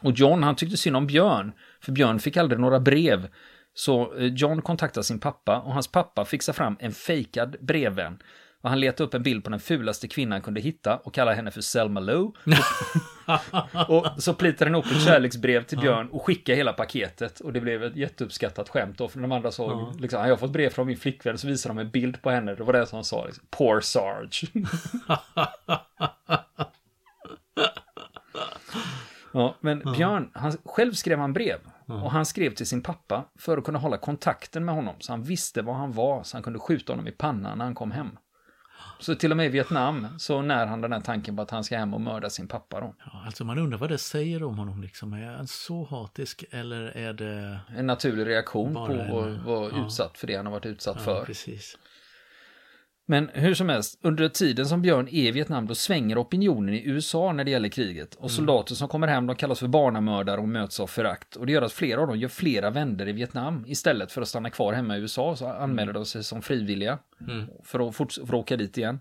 Och 0.00 0.12
John, 0.12 0.42
han 0.42 0.56
tyckte 0.56 0.76
synd 0.76 0.96
om 0.96 1.06
Björn, 1.06 1.52
för 1.80 1.92
Björn 1.92 2.18
fick 2.18 2.36
aldrig 2.36 2.60
några 2.60 2.80
brev. 2.80 3.28
Så 3.74 4.14
eh, 4.14 4.26
John 4.26 4.62
kontaktar 4.62 5.02
sin 5.02 5.20
pappa 5.20 5.60
och 5.60 5.74
hans 5.74 5.88
pappa 5.88 6.24
fixar 6.24 6.52
fram 6.52 6.76
en 6.80 6.92
fejkad 6.92 7.56
brevvän. 7.60 8.18
Och 8.62 8.70
han 8.70 8.80
letar 8.80 9.04
upp 9.04 9.14
en 9.14 9.22
bild 9.22 9.44
på 9.44 9.50
den 9.50 9.60
fulaste 9.60 10.08
kvinnan 10.08 10.32
han 10.32 10.42
kunde 10.42 10.60
hitta 10.60 10.96
och 10.96 11.14
kallar 11.14 11.34
henne 11.34 11.50
för 11.50 11.60
Selma 11.60 12.00
Lou. 12.00 12.32
och 13.88 14.06
så 14.18 14.34
plitar 14.34 14.66
han 14.66 14.74
upp 14.74 14.86
ett 14.86 15.02
kärleksbrev 15.04 15.62
till 15.62 15.78
Björn 15.78 16.08
och 16.08 16.26
skickar 16.26 16.54
hela 16.54 16.72
paketet. 16.72 17.40
Och 17.40 17.52
det 17.52 17.60
blev 17.60 17.84
ett 17.84 17.96
jätteuppskattat 17.96 18.68
skämt 18.68 18.98
då, 18.98 19.08
för 19.08 19.20
de 19.20 19.32
andra 19.32 19.50
såg, 19.50 19.70
ja. 19.70 19.94
liksom, 19.98 20.22
jag 20.22 20.28
har 20.28 20.36
fått 20.36 20.52
brev 20.52 20.70
från 20.70 20.86
min 20.86 20.96
flickvän, 20.96 21.38
så 21.38 21.46
visar 21.46 21.70
de 21.70 21.78
en 21.78 21.90
bild 21.90 22.22
på 22.22 22.30
henne. 22.30 22.54
Det 22.54 22.64
var 22.64 22.72
det 22.72 22.86
som 22.86 22.96
han 22.96 23.04
sa, 23.04 23.26
liksom, 23.26 23.44
Poor 23.50 23.80
Sarge. 23.80 24.46
ja, 29.32 29.54
men 29.60 29.92
Björn, 29.96 30.30
han, 30.34 30.56
själv 30.64 30.92
skrev 30.92 31.18
han 31.18 31.32
brev. 31.32 31.58
Mm. 31.88 32.02
Och 32.02 32.10
han 32.10 32.26
skrev 32.26 32.54
till 32.54 32.66
sin 32.66 32.82
pappa 32.82 33.24
för 33.38 33.58
att 33.58 33.64
kunna 33.64 33.78
hålla 33.78 33.96
kontakten 33.96 34.64
med 34.64 34.74
honom, 34.74 34.94
så 34.98 35.12
han 35.12 35.22
visste 35.22 35.62
var 35.62 35.74
han 35.74 35.92
var, 35.92 36.22
så 36.22 36.36
han 36.36 36.42
kunde 36.42 36.58
skjuta 36.58 36.92
honom 36.92 37.08
i 37.08 37.12
pannan 37.12 37.58
när 37.58 37.64
han 37.64 37.74
kom 37.74 37.90
hem. 37.90 38.18
Så 39.00 39.14
till 39.14 39.30
och 39.30 39.36
med 39.36 39.46
i 39.46 39.48
Vietnam 39.48 40.06
så 40.18 40.42
när 40.42 40.66
han 40.66 40.80
den 40.80 40.92
här 40.92 41.00
tanken 41.00 41.36
på 41.36 41.42
att 41.42 41.50
han 41.50 41.64
ska 41.64 41.78
hem 41.78 41.94
och 41.94 42.00
mörda 42.00 42.30
sin 42.30 42.48
pappa 42.48 42.80
då. 42.80 42.94
Ja, 42.98 43.22
alltså 43.26 43.44
man 43.44 43.58
undrar 43.58 43.78
vad 43.78 43.88
det 43.88 43.98
säger 43.98 44.42
om 44.42 44.58
honom 44.58 44.82
liksom. 44.82 45.12
Är 45.12 45.36
han 45.36 45.46
så 45.46 45.84
hatisk 45.84 46.44
eller 46.50 46.82
är 46.82 47.12
det... 47.12 47.60
En 47.76 47.86
naturlig 47.86 48.26
reaktion 48.26 48.74
på 48.74 48.84
att 48.84 49.44
vara 49.44 49.70
ja. 49.72 49.86
utsatt 49.86 50.18
för 50.18 50.26
det 50.26 50.36
han 50.36 50.46
har 50.46 50.52
varit 50.52 50.66
utsatt 50.66 50.96
ja, 50.98 51.04
för. 51.04 51.24
Precis. 51.24 51.78
Men 53.12 53.30
hur 53.34 53.54
som 53.54 53.68
helst, 53.68 53.98
under 54.02 54.28
tiden 54.28 54.66
som 54.66 54.82
Björn 54.82 55.08
är 55.08 55.28
i 55.28 55.30
Vietnam 55.30 55.66
då 55.66 55.74
svänger 55.74 56.22
opinionen 56.22 56.74
i 56.74 56.82
USA 56.84 57.32
när 57.32 57.44
det 57.44 57.50
gäller 57.50 57.68
kriget. 57.68 58.14
Och 58.14 58.20
mm. 58.20 58.28
soldater 58.28 58.74
som 58.74 58.88
kommer 58.88 59.08
hem 59.08 59.26
de 59.26 59.36
kallas 59.36 59.60
för 59.60 59.68
barnamördare 59.68 60.40
och 60.40 60.48
möts 60.48 60.80
av 60.80 60.86
förakt. 60.86 61.36
Och 61.36 61.46
det 61.46 61.52
gör 61.52 61.62
att 61.62 61.72
flera 61.72 62.00
av 62.00 62.06
dem 62.06 62.18
gör 62.18 62.28
flera 62.28 62.70
vänder 62.70 63.08
i 63.08 63.12
Vietnam. 63.12 63.64
Istället 63.66 64.12
för 64.12 64.22
att 64.22 64.28
stanna 64.28 64.50
kvar 64.50 64.72
hemma 64.72 64.96
i 64.96 65.00
USA 65.00 65.36
så 65.36 65.48
anmäler 65.48 65.92
de 65.92 66.06
sig 66.06 66.24
som 66.24 66.42
frivilliga. 66.42 66.98
Mm. 67.28 67.46
För, 67.64 67.88
att 67.88 67.96
för 67.96 68.04
att 68.04 68.34
åka 68.34 68.56
dit 68.56 68.78
igen. 68.78 69.00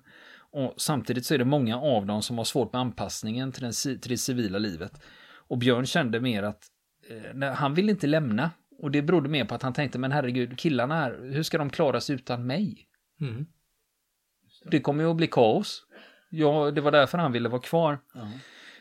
Och 0.52 0.74
samtidigt 0.78 1.26
så 1.26 1.34
är 1.34 1.38
det 1.38 1.46
många 1.46 1.78
av 1.82 2.06
dem 2.06 2.22
som 2.22 2.38
har 2.38 2.46
svårt 2.46 2.74
med 2.74 2.82
anpassningen 2.82 3.52
till, 3.52 3.64
den, 3.64 3.74
till 3.74 4.12
det 4.12 4.18
civila 4.18 4.58
livet. 4.58 5.02
Och 5.34 5.58
Björn 5.58 5.86
kände 5.86 6.20
mer 6.20 6.44
att 6.44 6.64
eh, 7.42 7.54
han 7.54 7.74
vill 7.74 7.90
inte 7.90 8.08
lämna. 8.08 8.52
Och 8.80 8.92
det 8.92 9.02
berodde 9.02 9.30
mer 9.30 9.46
på 9.46 9.56
att 9.56 9.64
han 9.64 9.74
tänkte, 9.74 10.00
men 10.00 10.12
herregud, 10.12 10.58
killarna 10.60 10.96
här, 10.96 11.20
hur 11.34 11.44
ska 11.44 11.58
de 11.58 11.70
klara 11.70 12.02
sig 12.02 12.16
utan 12.16 12.48
mig? 12.48 12.88
Mm. 13.22 13.46
Det 14.64 14.80
kommer 14.80 15.04
ju 15.04 15.10
att 15.10 15.16
bli 15.16 15.28
kaos. 15.28 15.84
Ja, 16.30 16.72
det 16.72 16.82
var 16.82 16.92
därför 16.92 17.18
han 17.18 17.32
ville 17.32 17.50
vara 17.50 17.62
kvar. 17.62 18.00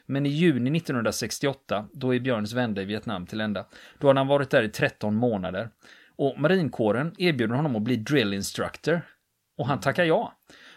Men 0.07 0.27
i 0.27 0.29
juni 0.29 0.77
1968, 0.77 1.87
då 1.93 2.15
är 2.15 2.21
Björns 2.21 2.53
vända 2.53 2.83
i 2.83 2.85
Vietnam 2.85 3.27
till 3.27 3.41
ända. 3.41 3.67
Då 3.99 4.07
hade 4.07 4.21
han 4.21 4.27
varit 4.27 4.51
där 4.51 4.63
i 4.63 4.69
13 4.69 5.15
månader. 5.15 5.71
Och 6.17 6.41
marinkåren 6.41 7.15
erbjuder 7.19 7.55
honom 7.55 7.77
att 7.77 7.83
bli 7.83 7.97
drill 7.97 8.35
instructor. 8.35 9.01
Och 9.59 9.67
han 9.67 9.81
tackar 9.81 10.05
ja. 10.05 10.35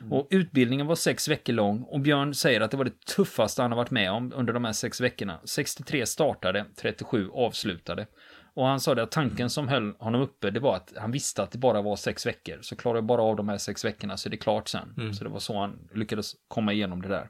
Och 0.10 0.28
utbildningen 0.30 0.88
var 0.88 0.96
sex 0.96 1.28
veckor 1.28 1.54
lång 1.54 1.84
och 1.84 2.00
Björn 2.00 2.34
säger 2.34 2.62
att 2.62 2.72
det 2.72 2.78
var 2.78 2.86
det 2.86 3.06
tuffaste 3.06 3.62
han 3.62 3.72
har 3.72 3.78
varit 3.78 3.92
med 3.92 4.12
om 4.12 4.34
under 4.36 4.54
de 4.54 4.66
här 4.66 4.74
sex 4.74 5.02
veckorna. 5.02 5.40
63 5.44 6.06
startade, 6.06 6.66
37 6.76 7.30
avslutade. 7.30 8.08
Och 8.56 8.66
han 8.66 8.80
sa 8.80 8.96
det 8.96 9.04
att 9.04 9.12
tanken 9.12 9.50
som 9.50 9.68
höll 9.68 9.94
honom 10.00 10.22
uppe, 10.22 10.52
det 10.52 10.60
var 10.60 10.76
att 10.76 10.94
han 10.98 11.12
visste 11.12 11.44
att 11.44 11.52
det 11.52 11.58
bara 11.58 11.82
var 11.82 11.96
sex 11.96 12.26
veckor. 12.26 12.60
Så 12.62 12.76
klarar 12.76 12.98
jag 12.98 13.06
bara 13.06 13.22
av 13.22 13.36
de 13.36 13.50
här 13.50 13.58
sex 13.58 13.86
veckorna 13.86 14.18
så 14.18 14.30
är 14.30 14.32
det 14.32 14.38
klart 14.38 14.68
sen. 14.68 15.14
Så 15.14 15.24
det 15.24 15.30
var 15.30 15.40
så 15.40 15.60
han 15.60 15.90
lyckades 15.94 16.36
komma 16.48 16.74
igenom 16.74 17.02
det 17.02 17.08
där. 17.08 17.30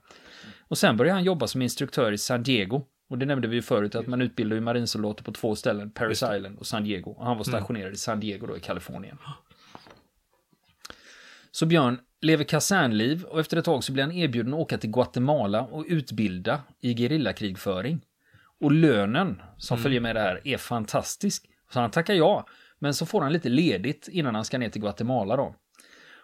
Och 0.68 0.77
sen 0.77 0.98
började 0.98 1.15
han 1.15 1.24
jobba 1.24 1.48
som 1.48 1.62
instruktör 1.62 2.12
i 2.12 2.18
San 2.18 2.44
Diego. 2.44 2.82
Och 3.10 3.18
det 3.18 3.25
nämnde 3.25 3.48
vi 3.48 3.56
ju 3.56 3.62
förut 3.62 3.96
att 3.96 4.08
man 4.08 4.22
utbildar 4.22 4.56
ju 4.56 4.62
marinsoldater 4.62 5.24
på 5.24 5.32
två 5.32 5.56
ställen, 5.56 5.92
Paris 5.92 6.24
Island 6.36 6.58
och 6.58 6.68
San 6.68 6.84
Diego. 6.84 7.12
Och 7.12 7.25
han 7.25 7.38
var 7.38 7.44
stationerad 7.44 7.94
i 7.94 7.98
San 7.98 8.20
Diego 8.20 8.48
då 8.48 8.58
i 8.58 8.60
Kalifornien. 8.60 9.18
Så 11.51 11.65
Björn 11.65 12.00
lever 12.22 12.44
kasernliv 12.44 13.24
och 13.24 13.39
efter 13.39 13.58
ett 13.58 13.65
tag 13.65 13.84
så 13.84 13.92
blir 13.94 14.03
han 14.03 14.12
erbjuden 14.12 14.53
att 14.53 14.60
åka 14.60 14.77
till 14.77 14.92
Guatemala 14.92 15.62
och 15.62 15.86
utbilda 15.88 16.62
i 16.82 16.96
gerillakrigföring. 16.96 18.01
Och 18.63 18.72
lönen 18.72 19.41
som 19.58 19.77
följer 19.77 20.01
med 20.01 20.15
det 20.15 20.20
här 20.20 20.41
är 20.43 20.58
fantastisk. 20.58 21.46
Så 21.74 21.79
han 21.79 21.91
tackar 21.91 22.13
ja, 22.13 22.46
men 22.79 22.93
så 22.93 23.05
får 23.05 23.22
han 23.22 23.34
lite 23.34 23.50
ledigt 23.50 24.08
innan 24.12 24.36
han 24.36 24.46
ska 24.46 24.58
ner 24.58 24.70
till 24.70 24.82
Guatemala 24.82 25.36
då. 25.36 25.55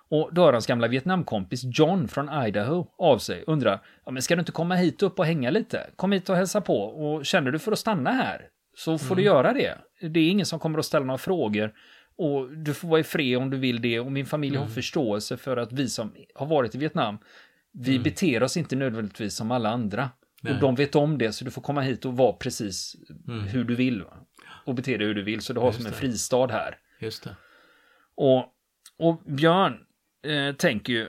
Och 0.10 0.29
då 0.34 0.41
hör 0.41 0.53
hans 0.53 0.67
gamla 0.67 0.88
Vietnamkompis 0.88 1.62
John 1.63 2.08
från 2.08 2.46
Idaho 2.46 2.88
av 2.98 3.17
sig, 3.17 3.43
undrar, 3.48 3.81
ja 4.05 4.12
men 4.12 4.22
ska 4.22 4.36
du 4.36 4.39
inte 4.39 4.51
komma 4.51 4.75
hit 4.75 5.03
upp 5.03 5.19
och 5.19 5.25
hänga 5.25 5.50
lite? 5.50 5.89
Kom 5.96 6.12
hit 6.12 6.29
och 6.29 6.36
hälsa 6.36 6.62
på 6.62 6.84
och 6.84 7.25
känner 7.25 7.51
du 7.51 7.60
för 7.60 7.72
att 7.72 7.79
stanna 7.79 8.12
här 8.12 8.48
så 8.77 8.98
får 8.98 9.15
du 9.15 9.22
göra 9.22 9.53
det. 9.53 9.77
Det 10.10 10.19
är 10.19 10.29
ingen 10.29 10.46
som 10.46 10.60
kommer 10.60 10.79
att 10.79 10.86
ställa 10.86 11.05
några 11.05 11.17
frågor 11.17 11.74
och 12.17 12.51
du 12.51 12.74
får 12.74 12.88
vara 12.88 13.00
i 13.00 13.03
fred 13.03 13.38
om 13.38 13.50
du 13.50 13.58
vill 13.58 13.81
det 13.81 14.00
och 14.00 14.12
min 14.12 14.25
familj 14.25 14.58
har 14.58 14.67
förståelse 14.67 15.38
för 15.38 15.58
att 15.58 15.72
vi 15.72 15.89
som 15.89 16.13
har 16.36 16.46
varit 16.46 16.75
i 16.75 16.77
Vietnam, 16.77 17.17
vi 17.72 18.00
beter 18.00 18.43
oss 18.43 18.58
inte 18.58 18.75
nödvändigtvis 18.75 19.36
som 19.36 19.51
alla 19.51 19.69
andra. 19.69 20.10
Nej. 20.41 20.53
Och 20.53 20.60
de 20.60 20.75
vet 20.75 20.96
om 20.96 21.17
det 21.17 21.34
så 21.34 21.46
du 21.46 21.51
får 21.51 21.62
komma 21.62 21.81
hit 21.81 22.05
och 22.05 22.17
vara 22.17 22.34
precis 22.34 22.96
hur 23.48 23.63
du 23.63 23.75
vill. 23.75 24.03
va? 24.03 24.13
Och 24.65 24.75
bete 24.75 24.98
dig 24.98 25.08
hur 25.08 25.15
du 25.15 25.24
vill 25.24 25.41
så 25.41 25.53
du 25.53 25.60
har 25.60 25.72
som 25.72 25.86
en 25.86 25.93
fristad 25.93 26.48
här. 26.48 26.77
Just 27.00 27.24
det. 27.24 27.36
Och, 28.15 28.46
och 28.98 29.22
Björn 29.25 29.77
eh, 30.25 30.55
tänker 30.55 30.93
ju 30.93 31.08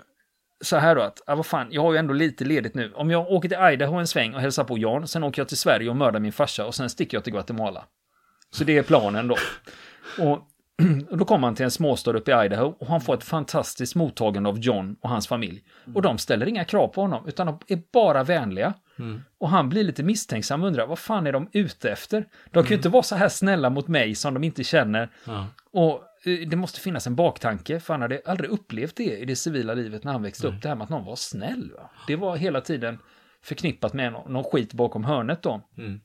så 0.60 0.76
här 0.76 0.94
då 0.94 1.02
att, 1.02 1.20
ah, 1.26 1.34
vad 1.34 1.46
fan, 1.46 1.68
jag 1.70 1.82
har 1.82 1.92
ju 1.92 1.98
ändå 1.98 2.14
lite 2.14 2.44
ledigt 2.44 2.74
nu. 2.74 2.92
Om 2.94 3.10
jag 3.10 3.30
åker 3.30 3.48
till 3.48 3.58
Idaho 3.74 3.96
en 3.96 4.06
sväng 4.06 4.34
och 4.34 4.40
hälsar 4.40 4.64
på 4.64 4.78
Jan, 4.78 5.08
sen 5.08 5.24
åker 5.24 5.40
jag 5.42 5.48
till 5.48 5.56
Sverige 5.56 5.90
och 5.90 5.96
mördar 5.96 6.20
min 6.20 6.32
farsa 6.32 6.66
och 6.66 6.74
sen 6.74 6.90
sticker 6.90 7.16
jag 7.16 7.24
till 7.24 7.32
Guatemala. 7.32 7.84
Så 8.50 8.64
det 8.64 8.78
är 8.78 8.82
planen 8.82 9.28
då. 9.28 9.36
Och, 10.18 10.38
och 11.10 11.18
då 11.18 11.24
kommer 11.24 11.46
han 11.46 11.54
till 11.54 11.64
en 11.64 11.70
småstad 11.70 12.12
uppe 12.12 12.42
i 12.42 12.44
Idaho 12.46 12.74
och 12.78 12.86
han 12.86 13.00
får 13.00 13.14
ett 13.14 13.24
fantastiskt 13.24 13.94
mottagande 13.94 14.48
av 14.48 14.58
John 14.58 14.96
och 15.00 15.10
hans 15.10 15.28
familj. 15.28 15.64
Och 15.94 16.02
de 16.02 16.18
ställer 16.18 16.46
inga 16.48 16.64
krav 16.64 16.88
på 16.88 17.00
honom, 17.00 17.28
utan 17.28 17.46
de 17.46 17.58
är 17.66 17.82
bara 17.92 18.22
vänliga. 18.24 18.74
Och 19.38 19.48
han 19.48 19.68
blir 19.68 19.84
lite 19.84 20.02
misstänksam 20.02 20.62
och 20.62 20.68
undrar, 20.68 20.86
vad 20.86 20.98
fan 20.98 21.26
är 21.26 21.32
de 21.32 21.48
ute 21.52 21.90
efter? 21.90 22.28
De 22.50 22.62
kan 22.62 22.70
ju 22.70 22.76
inte 22.76 22.88
vara 22.88 23.02
så 23.02 23.16
här 23.16 23.28
snälla 23.28 23.70
mot 23.70 23.88
mig 23.88 24.14
som 24.14 24.34
de 24.34 24.44
inte 24.44 24.64
känner. 24.64 25.10
Ja. 25.24 25.46
Och 25.72 26.02
eh, 26.24 26.48
det 26.48 26.56
måste 26.56 26.80
finnas 26.80 27.06
en 27.06 27.14
baktanke, 27.14 27.80
för 27.80 27.94
han 27.94 28.02
hade 28.02 28.22
aldrig 28.26 28.50
upplevt 28.50 28.96
det 28.96 29.18
i 29.18 29.24
det 29.24 29.36
civila 29.36 29.74
livet 29.74 30.04
när 30.04 30.12
han 30.12 30.22
växte 30.22 30.46
upp, 30.46 30.62
det 30.62 30.68
här 30.68 30.76
med 30.76 30.84
att 30.84 30.90
någon 30.90 31.04
var 31.04 31.16
snäll. 31.16 31.72
Va? 31.76 31.90
Det 32.06 32.16
var 32.16 32.36
hela 32.36 32.60
tiden 32.60 32.98
förknippat 33.42 33.92
med 33.92 34.12
någon, 34.12 34.32
någon 34.32 34.44
skit 34.44 34.72
bakom 34.72 35.04
hörnet 35.04 35.42
då. 35.42 35.60
Mm. 35.78 36.00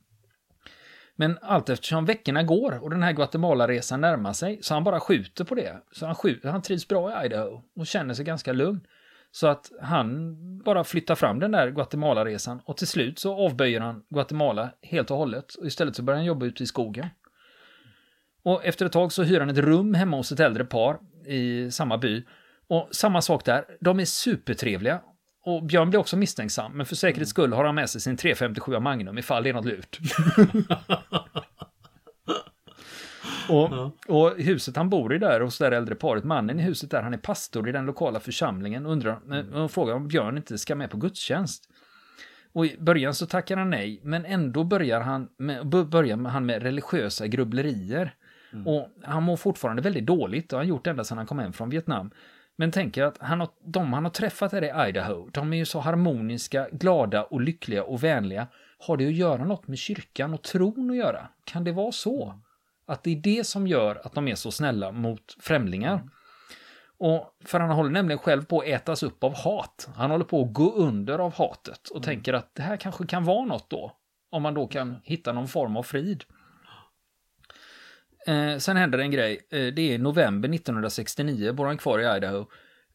Men 1.15 1.37
allt 1.41 1.69
eftersom 1.69 2.05
veckorna 2.05 2.43
går 2.43 2.83
och 2.83 2.89
den 2.89 3.03
här 3.03 3.11
Guatemala-resan 3.11 4.01
närmar 4.01 4.33
sig, 4.33 4.59
så 4.61 4.73
han 4.73 4.83
bara 4.83 4.99
skjuter 4.99 5.43
på 5.43 5.55
det. 5.55 5.77
Så 5.91 6.05
han, 6.05 6.15
skjuter, 6.15 6.49
han 6.49 6.61
trivs 6.61 6.87
bra 6.87 7.23
i 7.23 7.25
Idaho 7.25 7.61
och 7.75 7.87
känner 7.87 8.13
sig 8.13 8.25
ganska 8.25 8.53
lugn. 8.53 8.87
Så 9.35 9.47
att 9.47 9.71
han 9.81 10.35
bara 10.63 10.83
flyttar 10.83 11.15
fram 11.15 11.39
den 11.39 11.51
där 11.51 11.71
Guatemala-resan 11.71 12.61
och 12.65 12.77
till 12.77 12.87
slut 12.87 13.19
så 13.19 13.35
avböjer 13.35 13.79
han 13.79 14.03
Guatemala 14.09 14.69
helt 14.81 15.11
och 15.11 15.17
hållet 15.17 15.55
och 15.55 15.65
istället 15.65 15.95
så 15.95 16.03
börjar 16.03 16.17
han 16.17 16.25
jobba 16.25 16.45
ute 16.45 16.63
i 16.63 16.65
skogen. 16.65 17.07
Och 18.43 18.65
efter 18.65 18.85
ett 18.85 18.91
tag 18.91 19.11
så 19.11 19.23
hyr 19.23 19.39
han 19.39 19.49
ett 19.49 19.57
rum 19.57 19.93
hemma 19.93 20.17
hos 20.17 20.31
ett 20.31 20.39
äldre 20.39 20.65
par 20.65 20.99
i 21.25 21.71
samma 21.71 21.97
by. 21.97 22.25
Och 22.67 22.87
samma 22.91 23.21
sak 23.21 23.45
där, 23.45 23.65
de 23.79 23.99
är 23.99 24.05
supertrevliga. 24.05 25.01
Och 25.45 25.63
Björn 25.63 25.89
blir 25.89 25.99
också 25.99 26.17
misstänksam, 26.17 26.77
men 26.77 26.85
för 26.85 26.95
säkerhets 26.95 27.31
skull 27.31 27.53
har 27.53 27.63
han 27.63 27.75
med 27.75 27.89
sig 27.89 28.01
sin 28.01 28.17
357 28.17 28.79
Magnum 28.79 29.17
ifall 29.17 29.43
det 29.43 29.49
är 29.49 29.53
något 29.53 29.65
lurt. 29.65 29.99
och, 33.49 33.91
och 34.07 34.37
huset 34.37 34.75
han 34.75 34.89
bor 34.89 35.13
i 35.13 35.17
där 35.17 35.41
hos 35.41 35.57
det 35.57 35.65
där 35.65 35.77
äldre 35.77 35.95
paret, 35.95 36.23
mannen 36.23 36.59
i 36.59 36.63
huset 36.63 36.91
där, 36.91 37.01
han 37.01 37.13
är 37.13 37.17
pastor 37.17 37.69
i 37.69 37.71
den 37.71 37.85
lokala 37.85 38.19
församlingen 38.19 38.85
undrar, 38.85 39.19
men- 39.25 39.53
och 39.53 39.71
frågar 39.71 39.93
om 39.93 40.07
Björn 40.07 40.37
inte 40.37 40.57
ska 40.57 40.75
med 40.75 40.89
på 40.89 40.97
gudstjänst. 40.97 41.69
Och 42.53 42.65
i 42.65 42.77
början 42.79 43.13
så 43.13 43.25
tackar 43.25 43.57
han 43.57 43.69
nej, 43.69 43.99
men 44.03 44.25
ändå 44.25 44.63
börjar 44.63 45.01
han 45.01 45.27
med, 45.37 45.67
börjar 45.67 46.17
han 46.17 46.45
med 46.45 46.63
religiösa 46.63 47.27
grubblerier. 47.27 48.13
Och 48.65 48.89
han 49.03 49.23
mår 49.23 49.35
fortfarande 49.37 49.81
väldigt 49.81 50.05
dåligt, 50.05 50.53
och 50.53 50.57
har 50.57 50.63
han 50.63 50.69
gjort 50.69 50.87
ända 50.87 51.03
sedan 51.03 51.17
han 51.17 51.27
kom 51.27 51.39
hem 51.39 51.53
från 51.53 51.69
Vietnam. 51.69 52.11
Men 52.55 52.71
tänker 52.71 53.03
att 53.03 53.17
han 53.19 53.39
har, 53.39 53.49
de 53.65 53.93
han 53.93 54.03
har 54.03 54.11
träffat 54.11 54.51
här 54.51 54.61
i 54.85 54.89
Idaho, 54.89 55.29
de 55.33 55.53
är 55.53 55.57
ju 55.57 55.65
så 55.65 55.79
harmoniska, 55.79 56.67
glada 56.71 57.23
och 57.23 57.41
lyckliga 57.41 57.83
och 57.83 58.03
vänliga. 58.03 58.47
Har 58.79 58.97
det 58.97 59.07
att 59.07 59.13
göra 59.13 59.45
något 59.45 59.67
med 59.67 59.77
kyrkan 59.77 60.33
och 60.33 60.41
tron 60.41 60.89
att 60.89 60.95
göra? 60.95 61.27
Kan 61.43 61.63
det 61.63 61.71
vara 61.71 61.91
så? 61.91 62.39
Att 62.85 63.03
det 63.03 63.11
är 63.11 63.15
det 63.15 63.47
som 63.47 63.67
gör 63.67 64.01
att 64.03 64.13
de 64.13 64.27
är 64.27 64.35
så 64.35 64.51
snälla 64.51 64.91
mot 64.91 65.35
främlingar? 65.39 66.09
Och 66.97 67.37
för 67.45 67.59
han 67.59 67.69
håller 67.69 67.89
nämligen 67.89 68.19
själv 68.19 68.45
på 68.45 68.59
att 68.59 68.67
ätas 68.67 69.03
upp 69.03 69.23
av 69.23 69.35
hat. 69.35 69.89
Han 69.95 70.11
håller 70.11 70.25
på 70.25 70.41
att 70.41 70.53
gå 70.53 70.73
under 70.73 71.19
av 71.19 71.33
hatet 71.33 71.89
och 71.89 72.03
tänker 72.03 72.33
att 72.33 72.55
det 72.55 72.61
här 72.61 72.77
kanske 72.77 73.07
kan 73.07 73.23
vara 73.23 73.45
något 73.45 73.69
då. 73.69 73.97
Om 74.29 74.41
man 74.41 74.53
då 74.53 74.67
kan 74.67 74.97
hitta 75.03 75.33
någon 75.33 75.47
form 75.47 75.77
av 75.77 75.83
frid. 75.83 76.23
Eh, 78.27 78.57
sen 78.57 78.77
händer 78.77 78.99
en 78.99 79.11
grej. 79.11 79.47
Eh, 79.51 79.65
det 79.65 79.93
är 79.93 79.99
november 79.99 80.49
1969, 80.49 81.53
bor 81.53 81.65
han 81.65 81.77
kvar 81.77 81.99
i 81.99 82.17
Idaho. 82.17 82.45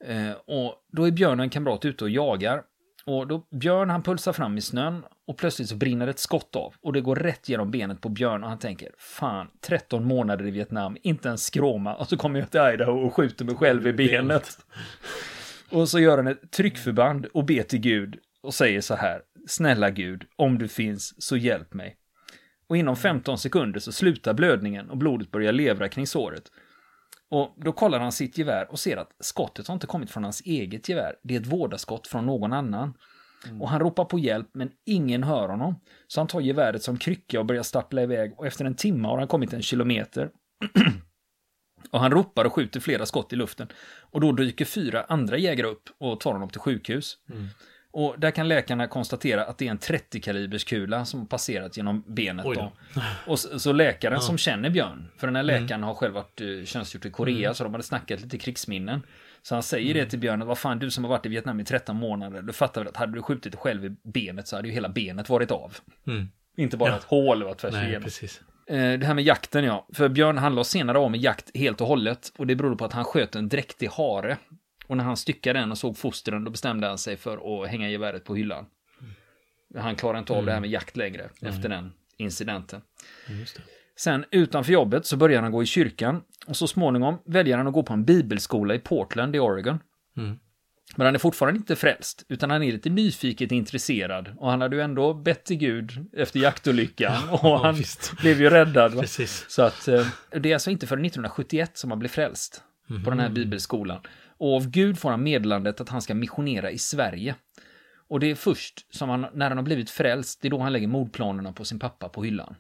Eh, 0.05 0.33
och 0.47 0.85
då 0.93 1.07
är 1.07 1.11
Björn 1.11 1.41
och 1.41 1.45
en 1.45 1.51
kamrat 1.51 1.85
ute 1.85 2.05
och 2.05 2.11
jagar. 2.11 2.63
Och 3.05 3.27
då 3.27 3.47
Björn 3.51 3.91
han 3.91 4.03
pulsar 4.03 4.33
fram 4.33 4.59
i 4.59 4.61
snön 4.61 5.05
och 5.27 5.39
plötsligt 5.39 5.69
så 5.69 5.77
brinner 5.77 6.07
ett 6.07 6.19
skott 6.19 6.57
av. 6.57 6.75
Och 6.83 6.93
det 6.93 7.01
går 7.01 7.17
rätt 7.17 7.49
genom 7.49 7.71
benet 7.71 8.01
på 8.01 8.09
Björn 8.09 8.43
och 8.43 8.49
han 8.49 8.59
tänker 8.59 8.91
fan 8.99 9.47
13 9.61 10.05
månader 10.05 10.47
i 10.47 10.51
Vietnam, 10.51 10.97
inte 11.03 11.29
en 11.29 11.39
skråma. 11.39 11.95
Och 11.95 12.09
så 12.09 12.17
kommer 12.17 12.41
jag 12.41 12.51
till 12.51 12.61
Idaho 12.75 13.07
och 13.07 13.15
skjuter 13.15 13.45
mig 13.45 13.55
själv 13.55 13.87
i 13.87 13.93
benet. 13.93 14.59
Och 15.71 15.89
så 15.89 15.99
gör 15.99 16.17
han 16.17 16.27
ett 16.27 16.51
tryckförband 16.51 17.27
och 17.27 17.45
ber 17.45 17.63
till 17.63 17.81
Gud 17.81 18.19
och 18.43 18.55
säger 18.55 18.81
så 18.81 18.95
här. 18.95 19.23
Snälla 19.49 19.91
Gud, 19.91 20.25
om 20.37 20.59
du 20.59 20.69
finns 20.69 21.23
så 21.23 21.37
hjälp 21.37 21.75
mig. 21.75 21.97
Och 22.69 22.77
inom 22.77 22.97
15 22.97 23.39
sekunder 23.39 23.81
så 23.81 23.93
slutar 23.93 24.35
blödningen 24.35 24.91
och 24.91 24.97
blodet 24.97 25.31
börjar 25.31 25.53
levra 25.53 25.89
kring 25.89 26.07
såret. 26.07 26.43
Och 27.31 27.55
då 27.57 27.73
kollar 27.73 28.01
han 28.01 28.13
sitt 28.13 28.39
gevär 28.39 28.71
och 28.71 28.79
ser 28.79 28.97
att 28.97 29.11
skottet 29.21 29.67
har 29.67 29.75
inte 29.75 29.87
kommit 29.87 30.11
från 30.11 30.25
hans 30.25 30.41
eget 30.41 30.89
gevär. 30.89 31.17
Det 31.23 31.37
är 31.37 31.41
ett 31.41 31.47
vårdaskott 31.47 32.07
från 32.07 32.27
någon 32.27 32.53
annan. 32.53 32.95
Och 33.61 33.69
han 33.69 33.81
ropar 33.81 34.05
på 34.05 34.19
hjälp 34.19 34.49
men 34.53 34.71
ingen 34.87 35.23
hör 35.23 35.49
honom. 35.49 35.81
Så 36.07 36.21
han 36.21 36.27
tar 36.27 36.41
geväret 36.41 36.83
som 36.83 36.97
krycka 36.97 37.41
och 37.41 37.47
börjar 37.47 37.63
stappla 37.63 38.03
iväg 38.03 38.33
och 38.37 38.47
efter 38.47 38.65
en 38.65 38.75
timme 38.75 39.09
har 39.09 39.19
han 39.19 39.29
kommit 39.29 39.53
en 39.53 39.63
kilometer. 39.63 40.31
och 41.91 42.01
han 42.01 42.11
ropar 42.11 42.45
och 42.45 42.53
skjuter 42.53 42.81
flera 42.81 43.07
skott 43.07 43.33
i 43.33 43.37
luften. 43.37 43.69
Och 44.11 44.21
då 44.21 44.33
dyker 44.33 44.65
fyra 44.65 45.05
andra 45.09 45.39
jägare 45.39 45.69
upp 45.69 45.89
och 45.99 46.21
tar 46.21 46.33
honom 46.33 46.49
till 46.49 46.61
sjukhus. 46.61 47.17
Och 47.93 48.15
där 48.19 48.31
kan 48.31 48.49
läkarna 48.49 48.87
konstatera 48.87 49.45
att 49.45 49.59
det 49.59 49.67
är 49.67 49.71
en 49.71 49.79
30-kalibers 49.79 50.65
kula 50.65 51.05
som 51.05 51.27
passerat 51.27 51.77
genom 51.77 52.05
benet. 52.07 52.45
Då. 52.45 52.73
Och 53.27 53.39
så, 53.39 53.73
läkaren 53.73 54.21
som 54.21 54.39
känner 54.39 54.71
Björn, 54.71 55.09
för 55.17 55.27
den 55.27 55.37
här 55.37 55.43
läkaren 55.43 55.83
har 55.83 55.95
själv 55.95 56.15
varit 56.15 56.41
uh, 56.41 56.65
tjänstgjort 56.65 57.05
i 57.05 57.11
Korea, 57.11 57.55
så 57.55 57.65
de 57.65 57.73
hade 57.75 57.85
snackat 57.85 58.21
lite 58.21 58.39
krigsminnen. 58.39 59.03
Så 59.43 59.55
han 59.55 59.63
säger 59.63 59.95
det 59.95 60.07
till 60.07 60.19
Björn, 60.19 60.47
vad 60.47 60.59
fan 60.59 60.79
du 60.79 60.91
som 60.91 61.05
har 61.05 61.09
varit 61.09 61.27
i 61.27 61.29
Vietnam 61.29 61.61
i 61.61 61.65
13 61.65 61.97
månader, 61.97 62.43
du 62.43 62.53
fattar 62.53 62.81
väl 62.81 62.89
att 62.89 62.97
hade 62.97 63.13
du 63.13 63.23
skjutit 63.23 63.55
själv 63.57 63.85
i 63.85 63.91
benet 64.05 64.49
så 64.49 64.57
hade 64.57 64.69
ju 64.69 64.75
hela 64.75 64.89
benet 64.89 65.29
varit 65.29 65.51
av. 65.51 65.77
Mm. 66.07 66.29
Inte 66.57 66.77
bara 66.77 66.91
Ja. 66.91 66.97
ett 66.97 67.05
hål 67.05 67.43
var 67.45 67.55
tvärs 67.55 67.73
Nej, 67.73 67.85
igenom. 67.87 68.05
precis. 68.05 68.41
Eh, 68.67 68.77
Det 68.99 69.07
här 69.07 69.15
med 69.15 69.25
jakten 69.25 69.65
ja. 69.65 69.87
För 69.93 70.09
Björn 70.09 70.39
han 70.39 70.55
la 70.55 70.65
senare 70.65 70.99
av 70.99 71.11
med 71.11 71.21
jakt 71.21 71.57
helt 71.57 71.81
och 71.81 71.87
hållet. 71.87 72.33
Och 72.39 72.47
det 72.47 72.55
berodde 72.57 72.77
på 72.77 72.85
att 72.85 72.93
han 72.93 73.05
sköt 73.05 73.35
en 73.37 73.49
dräktig 73.49 73.89
hare. 73.89 74.37
Och 74.91 74.97
när 74.97 75.05
han 75.05 75.17
styckade 75.17 75.59
den 75.59 75.71
och 75.71 75.79
såg 75.79 75.97
fostren 75.97 76.45
då 76.45 76.51
bestämde 76.51 76.87
han 76.87 76.99
sig 76.99 77.17
för 77.17 77.63
att 77.63 77.71
hänga 77.71 77.91
geväret 77.91 78.25
på 78.25 78.35
hyllan. 78.35 78.67
Han 79.77 79.97
klarade 79.97 80.19
inte 80.19 80.33
av 80.33 80.47
det 80.47 80.53
här 80.53 80.61
med 80.61 80.71
jakt 80.71 80.97
längre 80.97 81.31
efter 81.43 81.69
den 81.69 81.93
incidenten. 82.17 82.81
Ja. 83.29 83.63
Sen 83.97 84.25
utanför 84.31 84.73
jobbet 84.73 85.07
så 85.07 85.17
börjar 85.17 85.43
han 85.43 85.53
gå 85.53 85.63
i 85.63 85.67
kyrkan. 85.67 86.23
Och 86.47 86.57
så 86.57 86.67
småningom 86.67 87.19
väljer 87.27 87.57
han 87.57 87.67
att 87.67 87.73
gå 87.73 87.83
på 87.83 87.93
en 87.93 88.05
bibelskola 88.05 88.75
i 88.75 88.79
Portland 88.79 89.37
i 89.37 89.39
Oregon. 89.39 89.79
Mm. 90.17 90.39
Men 90.97 91.07
han 91.07 91.15
är 91.15 91.19
fortfarande 91.19 91.59
inte 91.59 91.77
frälst, 91.77 92.25
utan 92.29 92.51
han 92.51 92.63
är 92.63 92.73
lite 92.73 92.91
nyfiket 92.91 93.53
intresserad. 93.53 94.35
Och 94.39 94.51
han 94.51 94.61
hade 94.61 94.77
ju 94.77 94.83
ändå 94.83 95.15
bett 95.15 95.45
till 95.45 95.57
Gud 95.57 96.11
efter 96.13 96.41
jaktolyckan. 96.41 97.29
och 97.31 97.61
han 97.61 97.75
visst. 97.75 98.13
blev 98.21 98.41
ju 98.41 98.51
räddad. 98.51 99.09
Så 99.49 99.63
att 99.63 99.89
eh, 99.89 100.07
det 100.31 100.51
är 100.51 100.55
alltså 100.55 100.71
inte 100.71 100.87
förrän 100.87 101.05
1971 101.05 101.79
som 101.79 101.91
han 101.91 101.99
blir 101.99 102.11
frälst 102.11 102.63
på 103.05 103.11
den 103.11 103.21
här 103.21 103.29
bibelskolan. 103.29 104.01
Och 104.41 104.57
av 104.57 104.71
Gud 104.71 104.99
får 104.99 105.11
han 105.11 105.23
meddelandet 105.23 105.81
att 105.81 105.89
han 105.89 106.03
ska 106.03 106.15
missionera 106.15 106.71
i 106.71 106.79
Sverige. 106.79 107.35
Och 108.09 108.21
det 108.21 108.31
är 108.31 108.35
först 108.35 108.95
som 108.95 109.09
han, 109.09 109.27
när 109.35 109.49
han 109.49 109.59
har 109.59 109.65
blivit 109.65 109.91
frälst, 109.91 110.43
det 110.43 110.49
är 110.49 110.51
då 110.51 110.59
han 110.59 110.73
lägger 110.73 110.89
mordplanerna 110.89 111.53
på 111.53 111.65
sin 111.65 111.79
pappa 111.79 112.09
på 112.09 112.25
hyllan. 112.25 112.55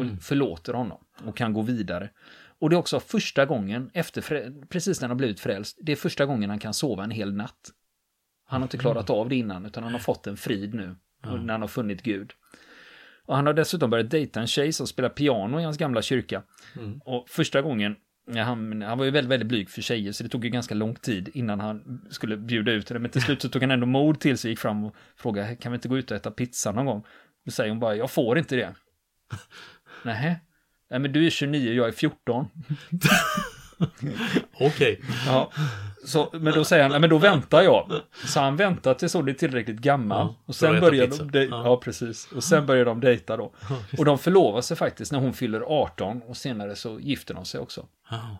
Och 0.00 0.22
förlåter 0.22 0.72
honom 0.72 0.98
och 1.24 1.36
kan 1.36 1.52
gå 1.52 1.62
vidare. 1.62 2.10
Och 2.58 2.70
det 2.70 2.76
är 2.76 2.78
också 2.78 3.00
första 3.00 3.46
gången, 3.46 3.90
efter, 3.94 4.52
precis 4.66 5.00
när 5.00 5.08
han 5.08 5.10
har 5.10 5.18
blivit 5.18 5.40
frälst, 5.40 5.78
det 5.82 5.92
är 5.92 5.96
första 5.96 6.26
gången 6.26 6.50
han 6.50 6.58
kan 6.58 6.74
sova 6.74 7.04
en 7.04 7.10
hel 7.10 7.32
natt. 7.34 7.70
Han 8.46 8.60
har 8.60 8.66
inte 8.66 8.78
klarat 8.78 9.10
av 9.10 9.28
det 9.28 9.36
innan, 9.36 9.66
utan 9.66 9.82
han 9.82 9.92
har 9.92 10.00
fått 10.00 10.26
en 10.26 10.36
frid 10.36 10.74
nu, 10.74 10.96
när 11.22 11.52
han 11.54 11.60
har 11.60 11.68
funnit 11.68 12.02
Gud. 12.02 12.32
Och 13.26 13.36
han 13.36 13.46
har 13.46 13.54
dessutom 13.54 13.90
börjat 13.90 14.10
dejta 14.10 14.40
en 14.40 14.46
tjej 14.46 14.72
som 14.72 14.86
spelar 14.86 15.08
piano 15.08 15.60
i 15.60 15.64
hans 15.64 15.78
gamla 15.78 16.02
kyrka. 16.02 16.42
Och 17.04 17.28
första 17.28 17.62
gången, 17.62 17.96
ja, 18.26 18.42
han, 18.42 18.82
han 18.82 18.98
var 18.98 19.04
ju 19.04 19.10
väldigt, 19.10 19.30
väldigt 19.30 19.48
blyg 19.48 19.70
för 19.70 19.82
tjejer, 19.82 20.12
så 20.12 20.22
det 20.22 20.28
tog 20.28 20.44
ju 20.44 20.50
ganska 20.50 20.74
lång 20.74 20.94
tid 20.94 21.28
innan 21.34 21.60
han 21.60 22.00
skulle 22.10 22.36
bjuda 22.36 22.72
ut 22.72 22.88
henne. 22.88 22.98
Men 22.98 23.10
till 23.10 23.22
slut 23.22 23.42
så 23.42 23.48
tog 23.48 23.62
han 23.62 23.70
ändå 23.70 23.86
mod 23.86 24.20
till 24.20 24.38
sig, 24.38 24.50
gick 24.50 24.58
fram 24.58 24.84
och 24.84 24.94
frågade, 25.16 25.56
kan 25.56 25.72
vi 25.72 25.76
inte 25.76 25.88
gå 25.88 25.98
ut 25.98 26.10
och 26.10 26.16
äta 26.16 26.30
pizza 26.30 26.72
någon 26.72 26.86
gång? 26.86 27.04
Då 27.44 27.50
säger 27.50 27.70
hon 27.70 27.80
bara, 27.80 27.96
jag 27.96 28.10
får 28.10 28.38
inte 28.38 28.56
det. 28.56 28.74
Nähä? 30.02 30.40
Nej 30.90 31.00
men 31.00 31.12
du 31.12 31.26
är 31.26 31.30
29, 31.30 31.72
jag 31.72 31.88
är 31.88 31.92
14. 31.92 32.48
Okej. 34.60 35.00
Ja. 35.26 35.52
Så, 36.06 36.28
men 36.32 36.52
då 36.54 36.64
säger 36.64 36.88
han, 36.88 37.00
men 37.00 37.10
då 37.10 37.18
väntar 37.18 37.62
jag. 37.62 37.92
Så 38.26 38.40
han 38.40 38.56
väntar 38.56 38.94
tills 38.94 39.14
hon 39.14 39.28
är 39.28 39.32
tillräckligt 39.32 39.78
gammal. 39.80 40.18
Ja, 40.26 40.34
och 40.46 40.54
sen 40.54 40.80
börjar 40.80 41.06
de, 41.06 41.30
dej- 41.30 41.48
Ja. 41.50 41.62
ja. 41.64 41.76
precis. 41.76 42.28
Och 42.32 42.44
sen 42.44 42.66
börjar 42.66 42.84
de 42.84 43.00
dejta 43.00 43.36
då. 43.36 43.52
Och 43.98 44.04
de 44.04 44.18
förlovar 44.18 44.60
sig 44.60 44.76
faktiskt 44.76 45.12
när 45.12 45.18
hon 45.18 45.32
fyller 45.32 45.60
18 45.60 46.22
och 46.28 46.36
senare 46.36 46.76
så 46.76 47.00
gifter 47.00 47.34
de 47.34 47.44
sig 47.44 47.60
också. 47.60 47.86
Ja. 48.10 48.38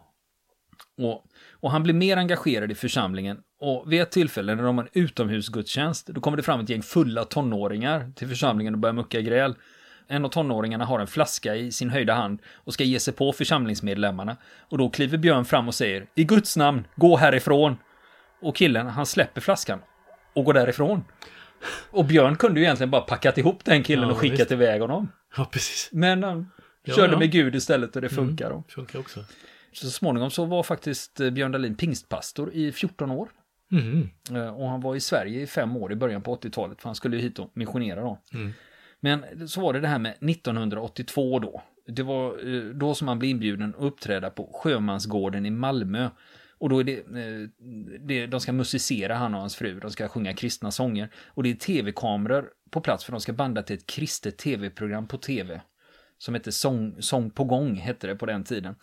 Och, 0.99 1.25
och 1.61 1.71
han 1.71 1.83
blir 1.83 1.95
mer 1.95 2.17
engagerad 2.17 2.73
i 2.73 2.75
församlingen. 2.75 3.39
Och 3.61 3.93
vid 3.93 4.01
ett 4.03 4.11
tillfälle 4.11 4.55
när 4.55 4.63
de 4.63 4.79
har 4.79 4.85
en 4.85 4.91
utomhusgudstjänst, 5.03 6.07
då 6.07 6.21
kommer 6.21 6.37
det 6.37 6.43
fram 6.43 6.61
ett 6.61 6.69
gäng 6.69 6.83
fulla 6.83 7.25
tonåringar 7.25 8.13
till 8.17 8.29
församlingen 8.29 8.75
och 8.75 8.81
börjar 8.81 8.93
mucka 8.95 9.21
gräl. 9.21 9.55
En 10.09 10.25
av 10.25 10.29
tonåringarna 10.29 10.85
har 10.85 11.01
en 11.01 11.07
flaska 11.07 11.55
i 11.57 11.73
sin 11.73 11.91
höjda 11.91 12.15
hand 12.15 12.43
och 12.55 12.75
ska 12.75 12.85
ge 12.85 13.01
sig 13.01 13.15
på 13.15 13.33
församlingsmedlemmarna. 13.33 14.37
Och 14.69 14.79
då 14.79 14.91
kliver 14.91 15.19
Björn 15.19 15.45
fram 15.45 15.69
och 15.69 15.75
säger 15.75 16.07
I 16.15 16.25
Guds 16.25 16.57
namn, 16.57 16.87
gå 16.97 17.17
härifrån! 17.17 17.77
Och 18.43 18.57
killen, 18.57 18.87
han 18.87 19.07
släpper 19.07 19.41
flaskan 19.41 19.79
och 20.35 20.45
går 20.45 20.53
därifrån. 20.55 21.05
Och 21.91 22.05
Björn 22.05 22.37
kunde 22.37 22.61
ju 22.61 22.65
egentligen 22.67 22.91
bara 22.91 23.03
packat 23.03 23.39
ihop 23.39 23.65
den 23.65 23.83
killen 23.83 24.05
Ja, 24.09 24.11
och 24.15 24.19
skickat 24.19 24.41
visst. 24.41 24.51
iväg 24.53 24.81
honom. 24.81 25.09
ja, 25.37 25.45
precis. 25.53 25.89
Men 25.93 26.23
han 26.23 26.51
Ja, 26.85 26.95
körde 26.95 27.13
ja. 27.13 27.19
med 27.19 27.31
Gud 27.33 27.55
istället 27.55 27.97
och 27.97 28.03
det 28.03 28.09
funkar. 28.09 28.51
då. 28.51 28.65
Funkar 28.69 28.99
också. 28.99 29.25
Så 29.73 29.91
småningom 29.91 30.31
så 30.31 30.45
var 30.45 30.63
faktiskt 30.63 31.21
eh, 31.21 31.31
Björn 31.31 31.53
Dahlin 31.53 31.75
pingstpastor 31.77 32.51
i 32.53 32.73
14 32.73 33.11
år. 33.11 33.29
Mhm. 33.71 34.11
Eh, 34.31 34.49
Och 34.57 34.69
han 34.69 34.81
var 34.81 34.97
i 34.97 35.01
Sverige 35.01 35.41
i 35.41 35.47
fem 35.47 35.77
år 35.77 35.93
i 35.93 35.97
början 35.97 36.23
på 36.23 36.37
80-talet, 36.37 36.81
för 36.83 36.89
han 36.89 36.95
skulle 36.95 37.17
ju 37.17 37.23
hit 37.23 37.39
och 37.39 37.51
missionera 37.55 38.01
då. 38.01 38.19
Mm. 38.35 38.53
Men 39.01 39.49
så 39.49 39.61
var 39.61 39.73
det 39.73 39.81
det 39.81 39.89
här 39.89 39.99
med 39.99 40.31
1982 40.31 41.39
då. 41.39 41.63
Det 41.87 42.03
var 42.03 42.55
eh, 42.55 42.63
då 42.63 42.95
som 42.95 43.09
han 43.09 43.19
blev 43.19 43.31
inbjuden 43.31 43.75
att 43.75 43.83
uppträda 43.83 44.31
på 44.31 44.51
Sjömansgården 44.53 45.47
i 45.47 45.51
Malmö. 45.51 46.09
Och 46.59 46.69
då 46.69 46.81
är 46.81 46.85
det, 46.85 46.99
eh, 46.99 47.49
det, 48.01 48.27
de 48.27 48.41
ska 48.41 48.53
musicera 48.53 49.15
han 49.15 49.35
och 49.35 49.41
hans 49.41 49.57
fru, 49.57 49.81
de 49.81 49.91
ska 49.91 50.09
sjunga 50.09 50.35
kristna 50.35 50.71
sånger. 50.71 51.11
Och 51.27 51.43
det 51.43 51.51
är 51.51 51.55
tv-kameror 51.55 52.51
på 52.71 52.81
plats 52.81 53.05
för 53.05 53.13
de 53.13 53.21
ska 53.21 53.33
banda 53.33 53.63
till 53.63 53.77
ett 53.77 53.87
kristet 53.87 54.39
tv-program 54.39 55.09
på 55.09 55.19
tv. 55.19 55.61
Som 56.19 56.35
hette 56.35 56.53
Sång, 56.53 57.03
Sång 57.03 57.31
på 57.31 57.45
gång, 57.45 57.75
hette 57.75 58.07
det 58.07 58.17
på 58.17 58.27
den 58.27 58.45
tiden. 58.45 58.75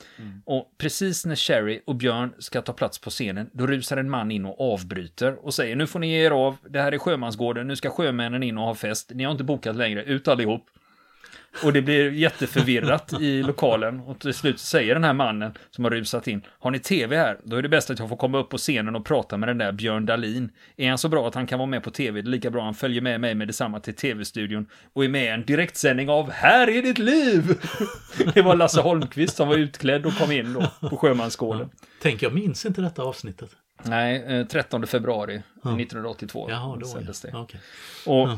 Och 0.45 0.73
precis 0.77 1.25
när 1.25 1.35
Sherry 1.35 1.81
och 1.85 1.95
Björn 1.95 2.33
ska 2.39 2.61
ta 2.61 2.73
plats 2.73 2.99
på 2.99 3.09
scenen, 3.09 3.49
då 3.53 3.67
rusar 3.67 3.97
en 3.97 4.09
man 4.09 4.31
in 4.31 4.45
och 4.45 4.73
avbryter 4.73 5.45
och 5.45 5.53
säger 5.53 5.75
nu 5.75 5.87
får 5.87 5.99
ni 5.99 6.07
ge 6.11 6.25
er 6.25 6.31
av, 6.31 6.57
det 6.69 6.81
här 6.81 6.91
är 6.91 6.97
sjömansgården, 6.97 7.67
nu 7.67 7.75
ska 7.75 7.89
sjömännen 7.89 8.43
in 8.43 8.57
och 8.57 8.65
ha 8.65 8.75
fest, 8.75 9.11
ni 9.15 9.23
har 9.23 9.31
inte 9.31 9.43
bokat 9.43 9.75
längre, 9.75 10.03
ut 10.03 10.27
allihop. 10.27 10.65
Och 11.63 11.73
det 11.73 11.81
blir 11.81 12.11
jätteförvirrat 12.11 13.13
i 13.21 13.43
lokalen 13.43 13.99
och 13.99 14.19
till 14.19 14.33
slut 14.33 14.59
säger 14.59 14.93
den 14.93 15.03
här 15.03 15.13
mannen 15.13 15.51
som 15.71 15.83
har 15.83 15.91
rusat 15.91 16.27
in, 16.27 16.41
har 16.59 16.71
ni 16.71 16.79
tv 16.79 17.17
här? 17.17 17.37
Då 17.43 17.55
är 17.55 17.61
det 17.61 17.69
bäst 17.69 17.89
att 17.89 17.99
jag 17.99 18.09
får 18.09 18.15
komma 18.15 18.37
upp 18.37 18.49
på 18.49 18.57
scenen 18.57 18.95
och 18.95 19.05
prata 19.05 19.37
med 19.37 19.49
den 19.49 19.57
där 19.57 19.71
Björn 19.71 20.05
Dahlin. 20.05 20.51
Är 20.77 20.89
han 20.89 20.97
så 20.97 21.09
bra 21.09 21.27
att 21.27 21.35
han 21.35 21.47
kan 21.47 21.59
vara 21.59 21.69
med 21.69 21.83
på 21.83 21.91
tv, 21.91 22.21
det 22.21 22.27
är 22.27 22.31
lika 22.31 22.49
bra 22.49 22.63
han 22.63 22.73
följer 22.73 23.01
med 23.01 23.21
mig 23.21 23.35
med 23.35 23.47
detsamma 23.47 23.79
till 23.79 23.93
tv-studion 23.93 24.69
och 24.93 25.05
är 25.05 25.09
med 25.09 25.23
i 25.23 25.27
en 25.27 25.45
direktsändning 25.45 26.09
av 26.09 26.31
Här 26.31 26.69
är 26.69 26.81
ditt 26.81 26.97
liv! 26.97 27.57
Det 28.33 28.41
var 28.41 28.55
Lasse 28.55 28.81
Holmqvist 28.81 29.35
som 29.35 29.47
var 29.47 29.55
utklädd 29.55 30.05
och 30.05 30.17
kom 30.17 30.31
in 30.31 30.53
då 30.53 30.89
på 30.89 30.97
Sjömansgården. 30.97 31.69
Tänk, 32.01 32.21
jag 32.21 32.33
minns 32.33 32.65
inte 32.65 32.81
detta 32.81 33.03
avsnittet. 33.03 33.49
Nej, 33.83 34.23
eh, 34.27 34.47
13 34.47 34.87
februari 34.87 35.41
1982 35.63 36.47
Jaha, 36.49 36.77
då 36.77 36.85
sändes 36.87 37.23
ja. 37.23 37.29
det. 37.31 37.37
Okej. 37.37 37.59
Och, 38.05 38.29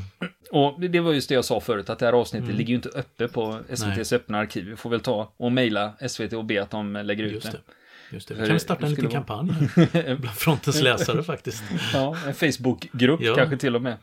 och 0.52 0.82
det 0.82 1.00
var 1.00 1.14
just 1.14 1.30
det 1.30 1.36
jag 1.36 1.46
sa 1.46 1.60
förut, 1.60 1.90
att 1.90 2.00
det 2.00 2.06
här 2.06 2.14
avsnittet 2.14 2.56
ligger 2.56 2.70
ju 2.70 2.76
inte 2.76 2.90
uppe 2.90 3.28
på 3.28 3.60
SVTs 3.70 4.12
Nej. 4.12 4.18
öppna 4.20 4.38
arkiv. 4.38 4.66
Vi 4.66 4.76
får 4.76 4.90
väl 4.90 5.00
ta 5.00 5.32
och 5.38 5.52
mejla 5.52 5.94
SVT 6.08 6.34
och 6.34 6.46
be 6.46 6.62
att 6.62 6.70
de 6.72 6.94
lägger 6.94 7.24
ut 7.24 7.34
Just 7.34 7.52
det. 7.52 7.52
det. 7.52 8.16
Just 8.16 8.28
det. 8.28 8.34
Vi 8.36 8.48
kan 8.48 8.60
starta 8.60 8.86
en 8.86 8.90
liten 8.92 9.10
kampanj 9.10 9.50
bland 10.04 10.36
frontens 10.36 10.82
läsare 10.82 11.24
faktiskt. 11.24 11.64
Ja, 11.94 12.18
en 12.28 12.34
Facebookgrupp 12.34 13.22
Ja. 13.22 13.36
kanske 13.36 13.58
till 13.58 13.76
och 13.76 13.82
med. 13.82 13.98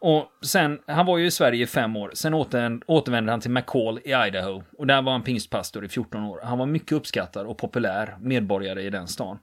Och 0.00 0.32
sen, 0.42 0.78
han 0.86 1.06
var 1.06 1.18
ju 1.18 1.26
i 1.26 1.30
Sverige 1.30 1.62
i 1.62 1.66
fem 1.66 1.96
år, 1.96 2.10
sen 2.14 2.34
åter, 2.34 2.80
återvände 2.86 3.32
han 3.32 3.40
till 3.40 3.50
McCall 3.50 3.98
i 4.04 4.10
Idaho. 4.10 4.62
Och 4.78 4.86
där 4.86 5.02
var 5.02 5.12
han 5.12 5.22
pingstpastor 5.22 5.84
i 5.84 5.88
14 5.88 6.22
år. 6.24 6.40
Han 6.42 6.58
var 6.58 6.66
mycket 6.66 6.92
uppskattad 6.92 7.46
och 7.46 7.58
populär 7.58 8.16
medborgare 8.20 8.82
i 8.82 8.90
den 8.90 9.08
stan. 9.08 9.38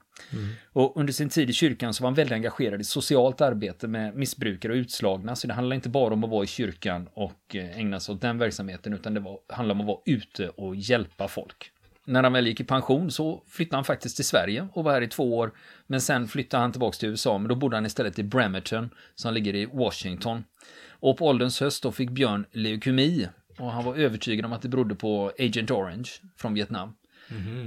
Och 0.72 0.96
under 0.96 1.12
sin 1.12 1.28
tid 1.28 1.50
i 1.50 1.52
kyrkan 1.52 1.94
så 1.94 2.02
var 2.02 2.08
han 2.08 2.14
väldigt 2.14 2.32
engagerad 2.32 2.80
i 2.80 2.84
socialt 2.84 3.40
arbete 3.40 3.88
med 3.88 4.16
missbrukare 4.16 4.72
och 4.72 4.76
utslagna. 4.76 5.36
Så 5.36 5.46
det 5.46 5.54
handlar 5.54 5.76
inte 5.76 5.88
bara 5.88 6.14
om 6.14 6.24
att 6.24 6.30
vara 6.30 6.44
i 6.44 6.46
kyrkan 6.46 7.08
och 7.14 7.56
eh, 7.56 7.78
ägna 7.78 8.00
sig 8.00 8.14
åt 8.14 8.20
den 8.20 8.38
verksamheten, 8.38 8.92
utan 8.92 9.14
det 9.14 9.20
var, 9.20 9.38
handlar 9.48 9.74
om 9.74 9.80
att 9.80 9.86
vara 9.86 10.00
ute 10.06 10.48
och 10.48 10.76
hjälpa 10.76 11.28
folk. 11.28 11.72
När 12.08 12.22
han 12.22 12.32
väl 12.32 12.46
gick 12.46 12.60
i 12.60 12.64
pension 12.64 13.10
så 13.10 13.42
flyttade 13.48 13.76
han 13.76 13.84
faktiskt 13.84 14.16
till 14.16 14.24
Sverige 14.24 14.68
och 14.72 14.84
var 14.84 14.92
här 14.92 15.02
i 15.02 15.08
två 15.08 15.38
år. 15.38 15.52
Men 15.86 16.00
sen 16.00 16.28
flyttade 16.28 16.60
han 16.60 16.72
tillbaka 16.72 16.96
till 16.96 17.08
USA, 17.08 17.38
men 17.38 17.48
då 17.48 17.54
bodde 17.54 17.76
han 17.76 17.86
istället 17.86 18.18
i 18.18 18.22
Bremerton 18.22 18.90
som 19.14 19.34
ligger 19.34 19.54
i 19.54 19.66
Washington. 19.66 20.44
Och 20.88 21.16
på 21.16 21.26
ålderns 21.26 21.60
höst 21.60 21.82
då 21.82 21.92
fick 21.92 22.10
Björn 22.10 22.46
leukemi 22.52 23.28
och 23.58 23.72
han 23.72 23.84
var 23.84 23.96
övertygad 23.96 24.44
om 24.44 24.52
att 24.52 24.62
det 24.62 24.68
berodde 24.68 24.94
på 24.94 25.32
Agent 25.38 25.70
Orange 25.70 26.10
från 26.36 26.54
Vietnam. 26.54 26.94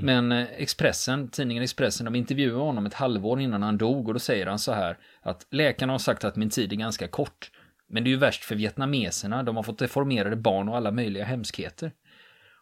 Men 0.04 0.32
eh, 0.32 0.48
Expressen, 0.58 1.28
tidningen 1.30 1.64
Expressen, 1.64 2.06
de 2.06 2.16
intervjuade 2.16 2.64
honom 2.64 2.86
ett 2.86 2.94
halvår 2.94 3.42
innan 3.42 3.64
han 3.64 3.78
dog 3.78 4.08
och 4.08 4.14
då 4.14 4.20
säger 4.20 4.46
han 4.48 4.60
så 4.60 4.72
här 4.72 4.98
att 5.22 5.46
läkarna 5.50 5.94
har 5.94 6.00
sagt 6.00 6.24
att 6.24 6.36
min 6.36 6.50
tid 6.50 6.72
är 6.72 6.76
ganska 6.76 7.08
kort. 7.08 7.52
Men 7.88 8.04
det 8.04 8.08
är 8.08 8.12
ju 8.12 8.18
värst 8.18 8.44
för 8.44 8.56
vietnameserna, 8.56 9.44
de 9.44 9.56
har 9.56 9.64
fått 9.64 9.80
deformerade 9.80 10.36
barn 10.36 10.70
och 10.70 10.78
alla 10.78 10.92
möjliga 10.92 11.26
hemskheter. 11.26 11.92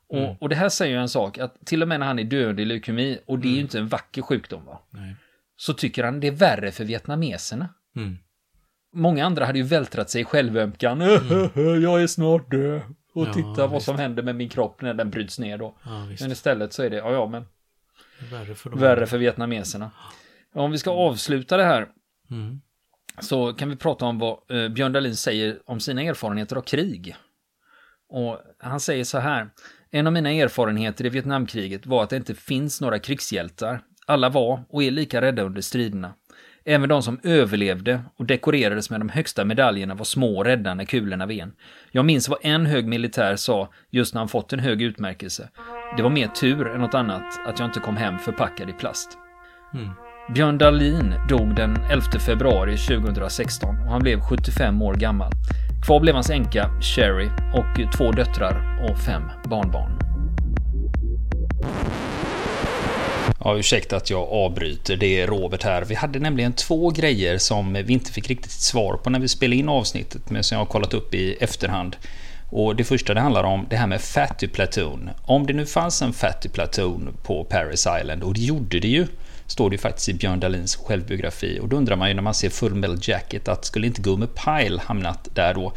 Och, 0.10 0.42
och 0.42 0.50
det 0.50 0.56
här 0.56 0.70
säger 0.70 0.96
ju 0.96 1.02
en 1.02 1.10
sak, 1.10 1.38
att 1.38 1.66
till 1.66 1.82
och 1.82 1.88
med 1.88 2.00
när 2.00 2.08
han 2.08 2.20
är 2.20 2.24
död 2.24 2.60
i 2.60 2.66
leukemi, 2.66 3.20
och 3.26 3.40
det 3.40 3.48
är 3.48 3.52
ju 3.54 3.60
inte 3.60 3.80
en 3.80 3.88
vacker 3.88 4.22
sjukdom 4.22 4.66
va, 4.66 4.82
Nej. 4.90 5.16
så 5.56 5.74
tycker 5.74 6.04
han 6.04 6.20
det 6.20 6.28
är 6.28 6.32
värre 6.32 6.72
för 6.72 6.84
vietnameserna. 6.86 7.70
Mm. 7.96 8.18
Många 8.94 9.26
andra 9.26 9.46
hade 9.46 9.58
ju 9.60 9.64
vältrat 9.66 10.10
sig 10.10 10.22
i 10.22 10.26
självömkan. 10.26 11.00
Jag 11.82 12.02
är 12.04 12.08
snart 12.08 12.52
död. 12.52 12.82
Och 13.14 13.28
Ja, 13.28 13.34
titta 13.34 13.48
vad 13.68 13.72
visst. 13.72 13.86
som 13.86 14.00
händer 14.00 14.24
med 14.24 14.36
min 14.36 14.50
kropp 14.50 14.82
när 14.82 14.94
den 14.94 15.10
bryts 15.10 15.40
ner 15.40 15.58
då. 15.58 15.78
Ja. 15.86 16.06
Men 16.22 16.32
istället 16.32 16.74
så 16.74 16.84
är 16.84 16.90
det, 16.90 16.96
ja 16.98 17.12
ja 17.12 17.28
men, 17.28 17.46
Värre 18.32 18.56
för 18.56 18.70
värre 18.70 19.06
för 19.06 19.18
vietnameserna. 19.18 19.92
Om 20.54 20.72
vi 20.72 20.78
ska 20.78 20.92
avsluta 20.92 21.58
det 21.58 21.64
här 21.64 21.88
Mm. 22.32 22.62
så 23.20 23.54
kan 23.54 23.70
vi 23.70 23.76
prata 23.76 24.06
om 24.06 24.20
vad 24.20 24.38
eh, 24.52 24.70
Björn 24.70 24.92
Dahlin 24.94 25.16
säger 25.16 25.60
om 25.66 25.80
sina 25.80 26.02
erfarenheter 26.02 26.56
av 26.56 26.62
krig. 26.62 27.16
Och 28.10 28.40
han 28.60 28.80
säger 28.80 29.04
så 29.04 29.18
här. 29.20 29.50
En 29.98 30.08
av 30.08 30.14
mina 30.14 30.32
erfarenheter 30.32 31.06
i 31.06 31.10
Vietnamkriget 31.10 31.86
var 31.86 32.04
att 32.04 32.10
det 32.10 32.16
inte 32.16 32.36
finns 32.36 32.82
några 32.82 33.00
krigshjältar. 33.00 33.80
Alla 34.06 34.30
var 34.30 34.64
och 34.70 34.84
är 34.84 34.92
lika 34.92 35.22
rädda 35.22 35.42
under 35.42 35.62
striderna. 35.62 36.14
Även 36.66 36.90
de 36.90 37.04
som 37.04 37.20
överlevde 37.24 38.02
och 38.16 38.26
dekorerades 38.26 38.90
med 38.90 39.02
de 39.02 39.10
högsta 39.10 39.46
medaljerna 39.46 39.96
var 39.96 40.06
små 40.06 40.38
och 40.38 40.46
rädda 40.46 40.74
när 40.74 40.86
kulorna 40.86 41.26
ven. 41.26 41.54
Jag 41.92 42.06
minns 42.06 42.30
vad 42.30 42.40
en 42.42 42.66
hög 42.66 42.88
militär 42.88 43.36
sa 43.36 43.70
just 43.90 44.14
när 44.14 44.22
han 44.22 44.28
fått 44.28 44.54
en 44.54 44.60
hög 44.60 44.82
utmärkelse. 44.82 45.50
Det 45.98 46.04
var 46.04 46.10
mer 46.10 46.28
tur 46.28 46.68
än 46.68 46.82
något 46.82 46.94
annat 46.94 47.48
att 47.48 47.60
jag 47.60 47.68
inte 47.68 47.80
kom 47.80 47.98
hem 47.98 48.20
förpackad 48.20 48.70
i 48.70 48.74
plast. 48.74 49.18
Mm. 49.74 49.90
Björn 50.34 50.58
Dahlin 50.58 51.14
dog 51.30 51.56
den 51.56 51.78
11 51.92 52.06
februari 52.26 52.78
2016 52.78 53.70
och 53.70 53.92
han 53.92 54.02
blev 54.02 54.20
75 54.20 54.82
år 54.82 54.94
gammal. 54.94 55.32
Kvar 55.86 56.00
blev 56.00 56.16
hans 56.16 56.30
änka 56.30 56.70
Sherry 56.82 57.30
och 57.54 57.98
två 57.98 58.12
döttrar 58.12 58.88
och 58.90 58.98
fem 58.98 59.24
barnbarn. 59.46 60.00
Ja, 63.40 63.58
ursäkta 63.58 63.96
att 63.96 64.10
jag 64.10 64.30
avbryter. 64.30 64.96
Det 64.96 65.22
är 65.22 65.28
Robert 65.28 65.64
här. 65.64 65.82
Vi 65.82 65.96
hade 65.96 66.20
nämligen 66.20 66.54
två 66.54 66.90
grejer 66.90 67.38
som 67.38 67.74
vi 67.74 67.94
inte 67.94 68.12
fick 68.12 68.28
riktigt 68.30 68.52
svar 68.52 68.98
på 69.04 69.10
när 69.10 69.20
vi 69.20 69.28
spelade 69.28 69.56
in 69.56 69.70
avsnittet, 69.70 70.30
men 70.30 70.44
som 70.44 70.56
jag 70.56 70.62
har 70.62 70.72
kollat 70.72 70.94
upp 70.94 71.14
i 71.14 71.34
efterhand. 71.34 71.96
Och 72.50 72.76
det 72.76 72.84
första 72.84 73.14
det 73.14 73.20
handlar 73.20 73.44
om 73.44 73.66
det 73.70 73.76
här 73.76 73.88
med 73.88 74.02
Fatty 74.02 74.48
Platoon. 74.48 75.10
Om 75.26 75.48
det 75.48 75.54
nu 75.54 75.66
fanns 75.66 76.02
en 76.02 76.14
Fatty 76.14 76.50
Platoon 76.50 77.18
på 77.24 77.44
Paris 77.44 77.88
Island, 78.02 78.24
och 78.24 78.34
det 78.34 78.42
gjorde 78.42 78.80
det 78.80 78.88
ju, 78.88 79.08
står 79.48 79.70
det 79.70 79.74
ju 79.74 79.78
faktiskt 79.78 80.10
i 80.10 80.14
Björn 80.14 80.40
Dahlins 80.40 80.76
självbiografi. 80.76 81.60
Och 81.62 81.68
då 81.68 81.78
undrar 81.78 81.96
man 81.96 82.08
ju 82.08 82.14
när 82.14 82.22
man 82.22 82.34
ser 82.34 82.50
Full 82.50 82.76
Metal 82.76 83.00
Jacket 83.02 83.48
att 83.48 83.66
skulle 83.66 83.88
inte 83.88 84.02
Gomer 84.02 84.28
Pyle 84.28 84.82
hamnat 84.82 85.30
där 85.34 85.54
då? 85.54 85.74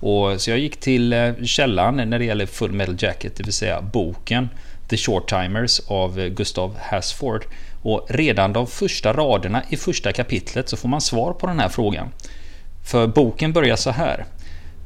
Och 0.00 0.40
så 0.40 0.50
jag 0.50 0.58
gick 0.58 0.80
till 0.80 1.12
eh, 1.12 1.32
källan 1.44 1.96
när 1.96 2.18
det 2.18 2.24
gäller 2.24 2.46
Full 2.46 2.72
Metal 2.72 2.96
Jacket, 2.98 3.36
det 3.36 3.42
vill 3.42 3.52
säga 3.52 3.80
boken 3.82 4.48
The 4.88 4.96
Short 4.96 5.28
Timers 5.28 5.80
av 5.86 6.20
eh, 6.20 6.28
Gustav 6.28 6.76
Hasford. 6.80 7.44
Och 7.82 8.06
redan 8.10 8.52
de 8.52 8.66
första 8.66 9.12
raderna 9.12 9.62
i 9.68 9.76
första 9.76 10.12
kapitlet 10.12 10.68
så 10.68 10.76
får 10.76 10.88
man 10.88 11.00
svar 11.00 11.32
på 11.32 11.46
den 11.46 11.60
här 11.60 11.68
frågan. 11.68 12.08
För 12.84 13.06
boken 13.06 13.52
börjar 13.52 13.76
så 13.76 13.90
här. 13.90 14.24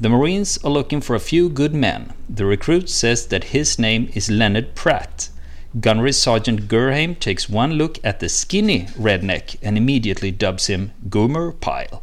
The 0.02 0.08
Marines 0.08 0.64
are 0.64 0.74
looking 0.74 1.00
for 1.00 1.16
a 1.16 1.20
few 1.20 1.54
good 1.54 1.74
men. 1.74 2.02
The 2.36 2.44
recruit 2.44 2.90
says 2.90 3.26
that 3.26 3.44
his 3.44 3.78
name 3.78 4.06
is 4.12 4.28
Leonard 4.30 4.74
Pratt. 4.74 5.30
Gunnery 5.76 6.12
Sergeant 6.12 6.60
Gurheim 6.68 7.14
takes 7.14 7.48
one 7.48 7.74
look 7.74 7.98
at 8.04 8.20
the 8.20 8.28
skinny 8.28 8.86
redneck 8.96 9.56
and 9.66 9.76
immediately 9.76 10.30
dubs 10.30 10.70
him 10.70 10.90
Goomer 11.08 11.50
Pyle. 11.50 11.98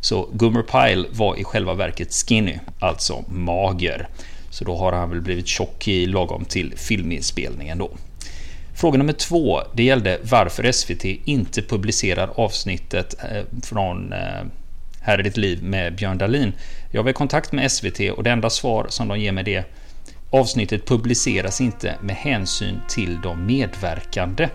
Så 0.00 0.28
Goomer 0.32 0.62
Pyle 0.62 1.08
var 1.10 1.36
i 1.36 1.44
själva 1.44 1.74
verket 1.74 2.12
skinny, 2.12 2.58
alltså 2.78 3.24
mager. 3.28 4.08
Så 4.50 4.64
då 4.64 4.76
har 4.76 4.92
han 4.92 5.10
väl 5.10 5.20
blivit 5.20 5.46
tjock 5.46 5.88
i 5.88 6.06
lagom 6.06 6.44
till 6.44 6.72
filminspelningen 6.76 7.78
då. 7.78 7.90
Fråga 8.74 8.98
nummer 8.98 9.12
två, 9.12 9.60
det 9.74 9.82
gällde 9.82 10.18
varför 10.22 10.72
SVT 10.72 11.04
inte 11.24 11.62
publicerar 11.62 12.30
avsnittet 12.34 13.14
eh, 13.30 13.42
från 13.62 14.12
eh, 14.12 14.42
Här 15.00 15.18
är 15.18 15.22
ditt 15.22 15.36
liv 15.36 15.62
med 15.62 15.94
Björn 15.94 16.18
Dahlin. 16.18 16.52
Jag 16.90 17.02
var 17.02 17.10
i 17.10 17.14
kontakt 17.14 17.52
med 17.52 17.72
SVT 17.72 18.00
och 18.16 18.22
det 18.22 18.30
enda 18.30 18.50
svar 18.50 18.86
som 18.88 19.08
de 19.08 19.20
ger 19.20 19.32
mig 19.32 19.44
det 19.44 19.64
Avsnittet 20.32 20.86
publiceras 20.86 21.60
inte 21.60 21.98
med 22.02 22.16
hänsyn 22.16 22.80
till 22.88 23.20
de 23.22 23.46
medverkande. 23.46 24.48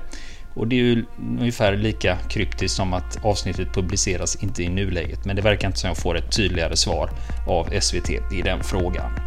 Och 0.53 0.67
det 0.67 0.75
är 0.75 0.83
ju 0.83 1.05
ungefär 1.39 1.77
lika 1.77 2.17
kryptiskt 2.29 2.75
som 2.75 2.93
att 2.93 3.25
avsnittet 3.25 3.73
publiceras 3.73 4.43
inte 4.43 4.63
i 4.63 4.69
nuläget, 4.69 5.25
men 5.25 5.35
det 5.35 5.41
verkar 5.41 5.67
inte 5.67 5.79
som 5.79 5.87
jag 5.87 5.97
får 5.97 6.17
ett 6.17 6.35
tydligare 6.35 6.75
svar 6.75 7.09
av 7.47 7.79
SVT 7.79 8.09
i 8.09 8.41
den 8.41 8.63
frågan. 8.63 9.26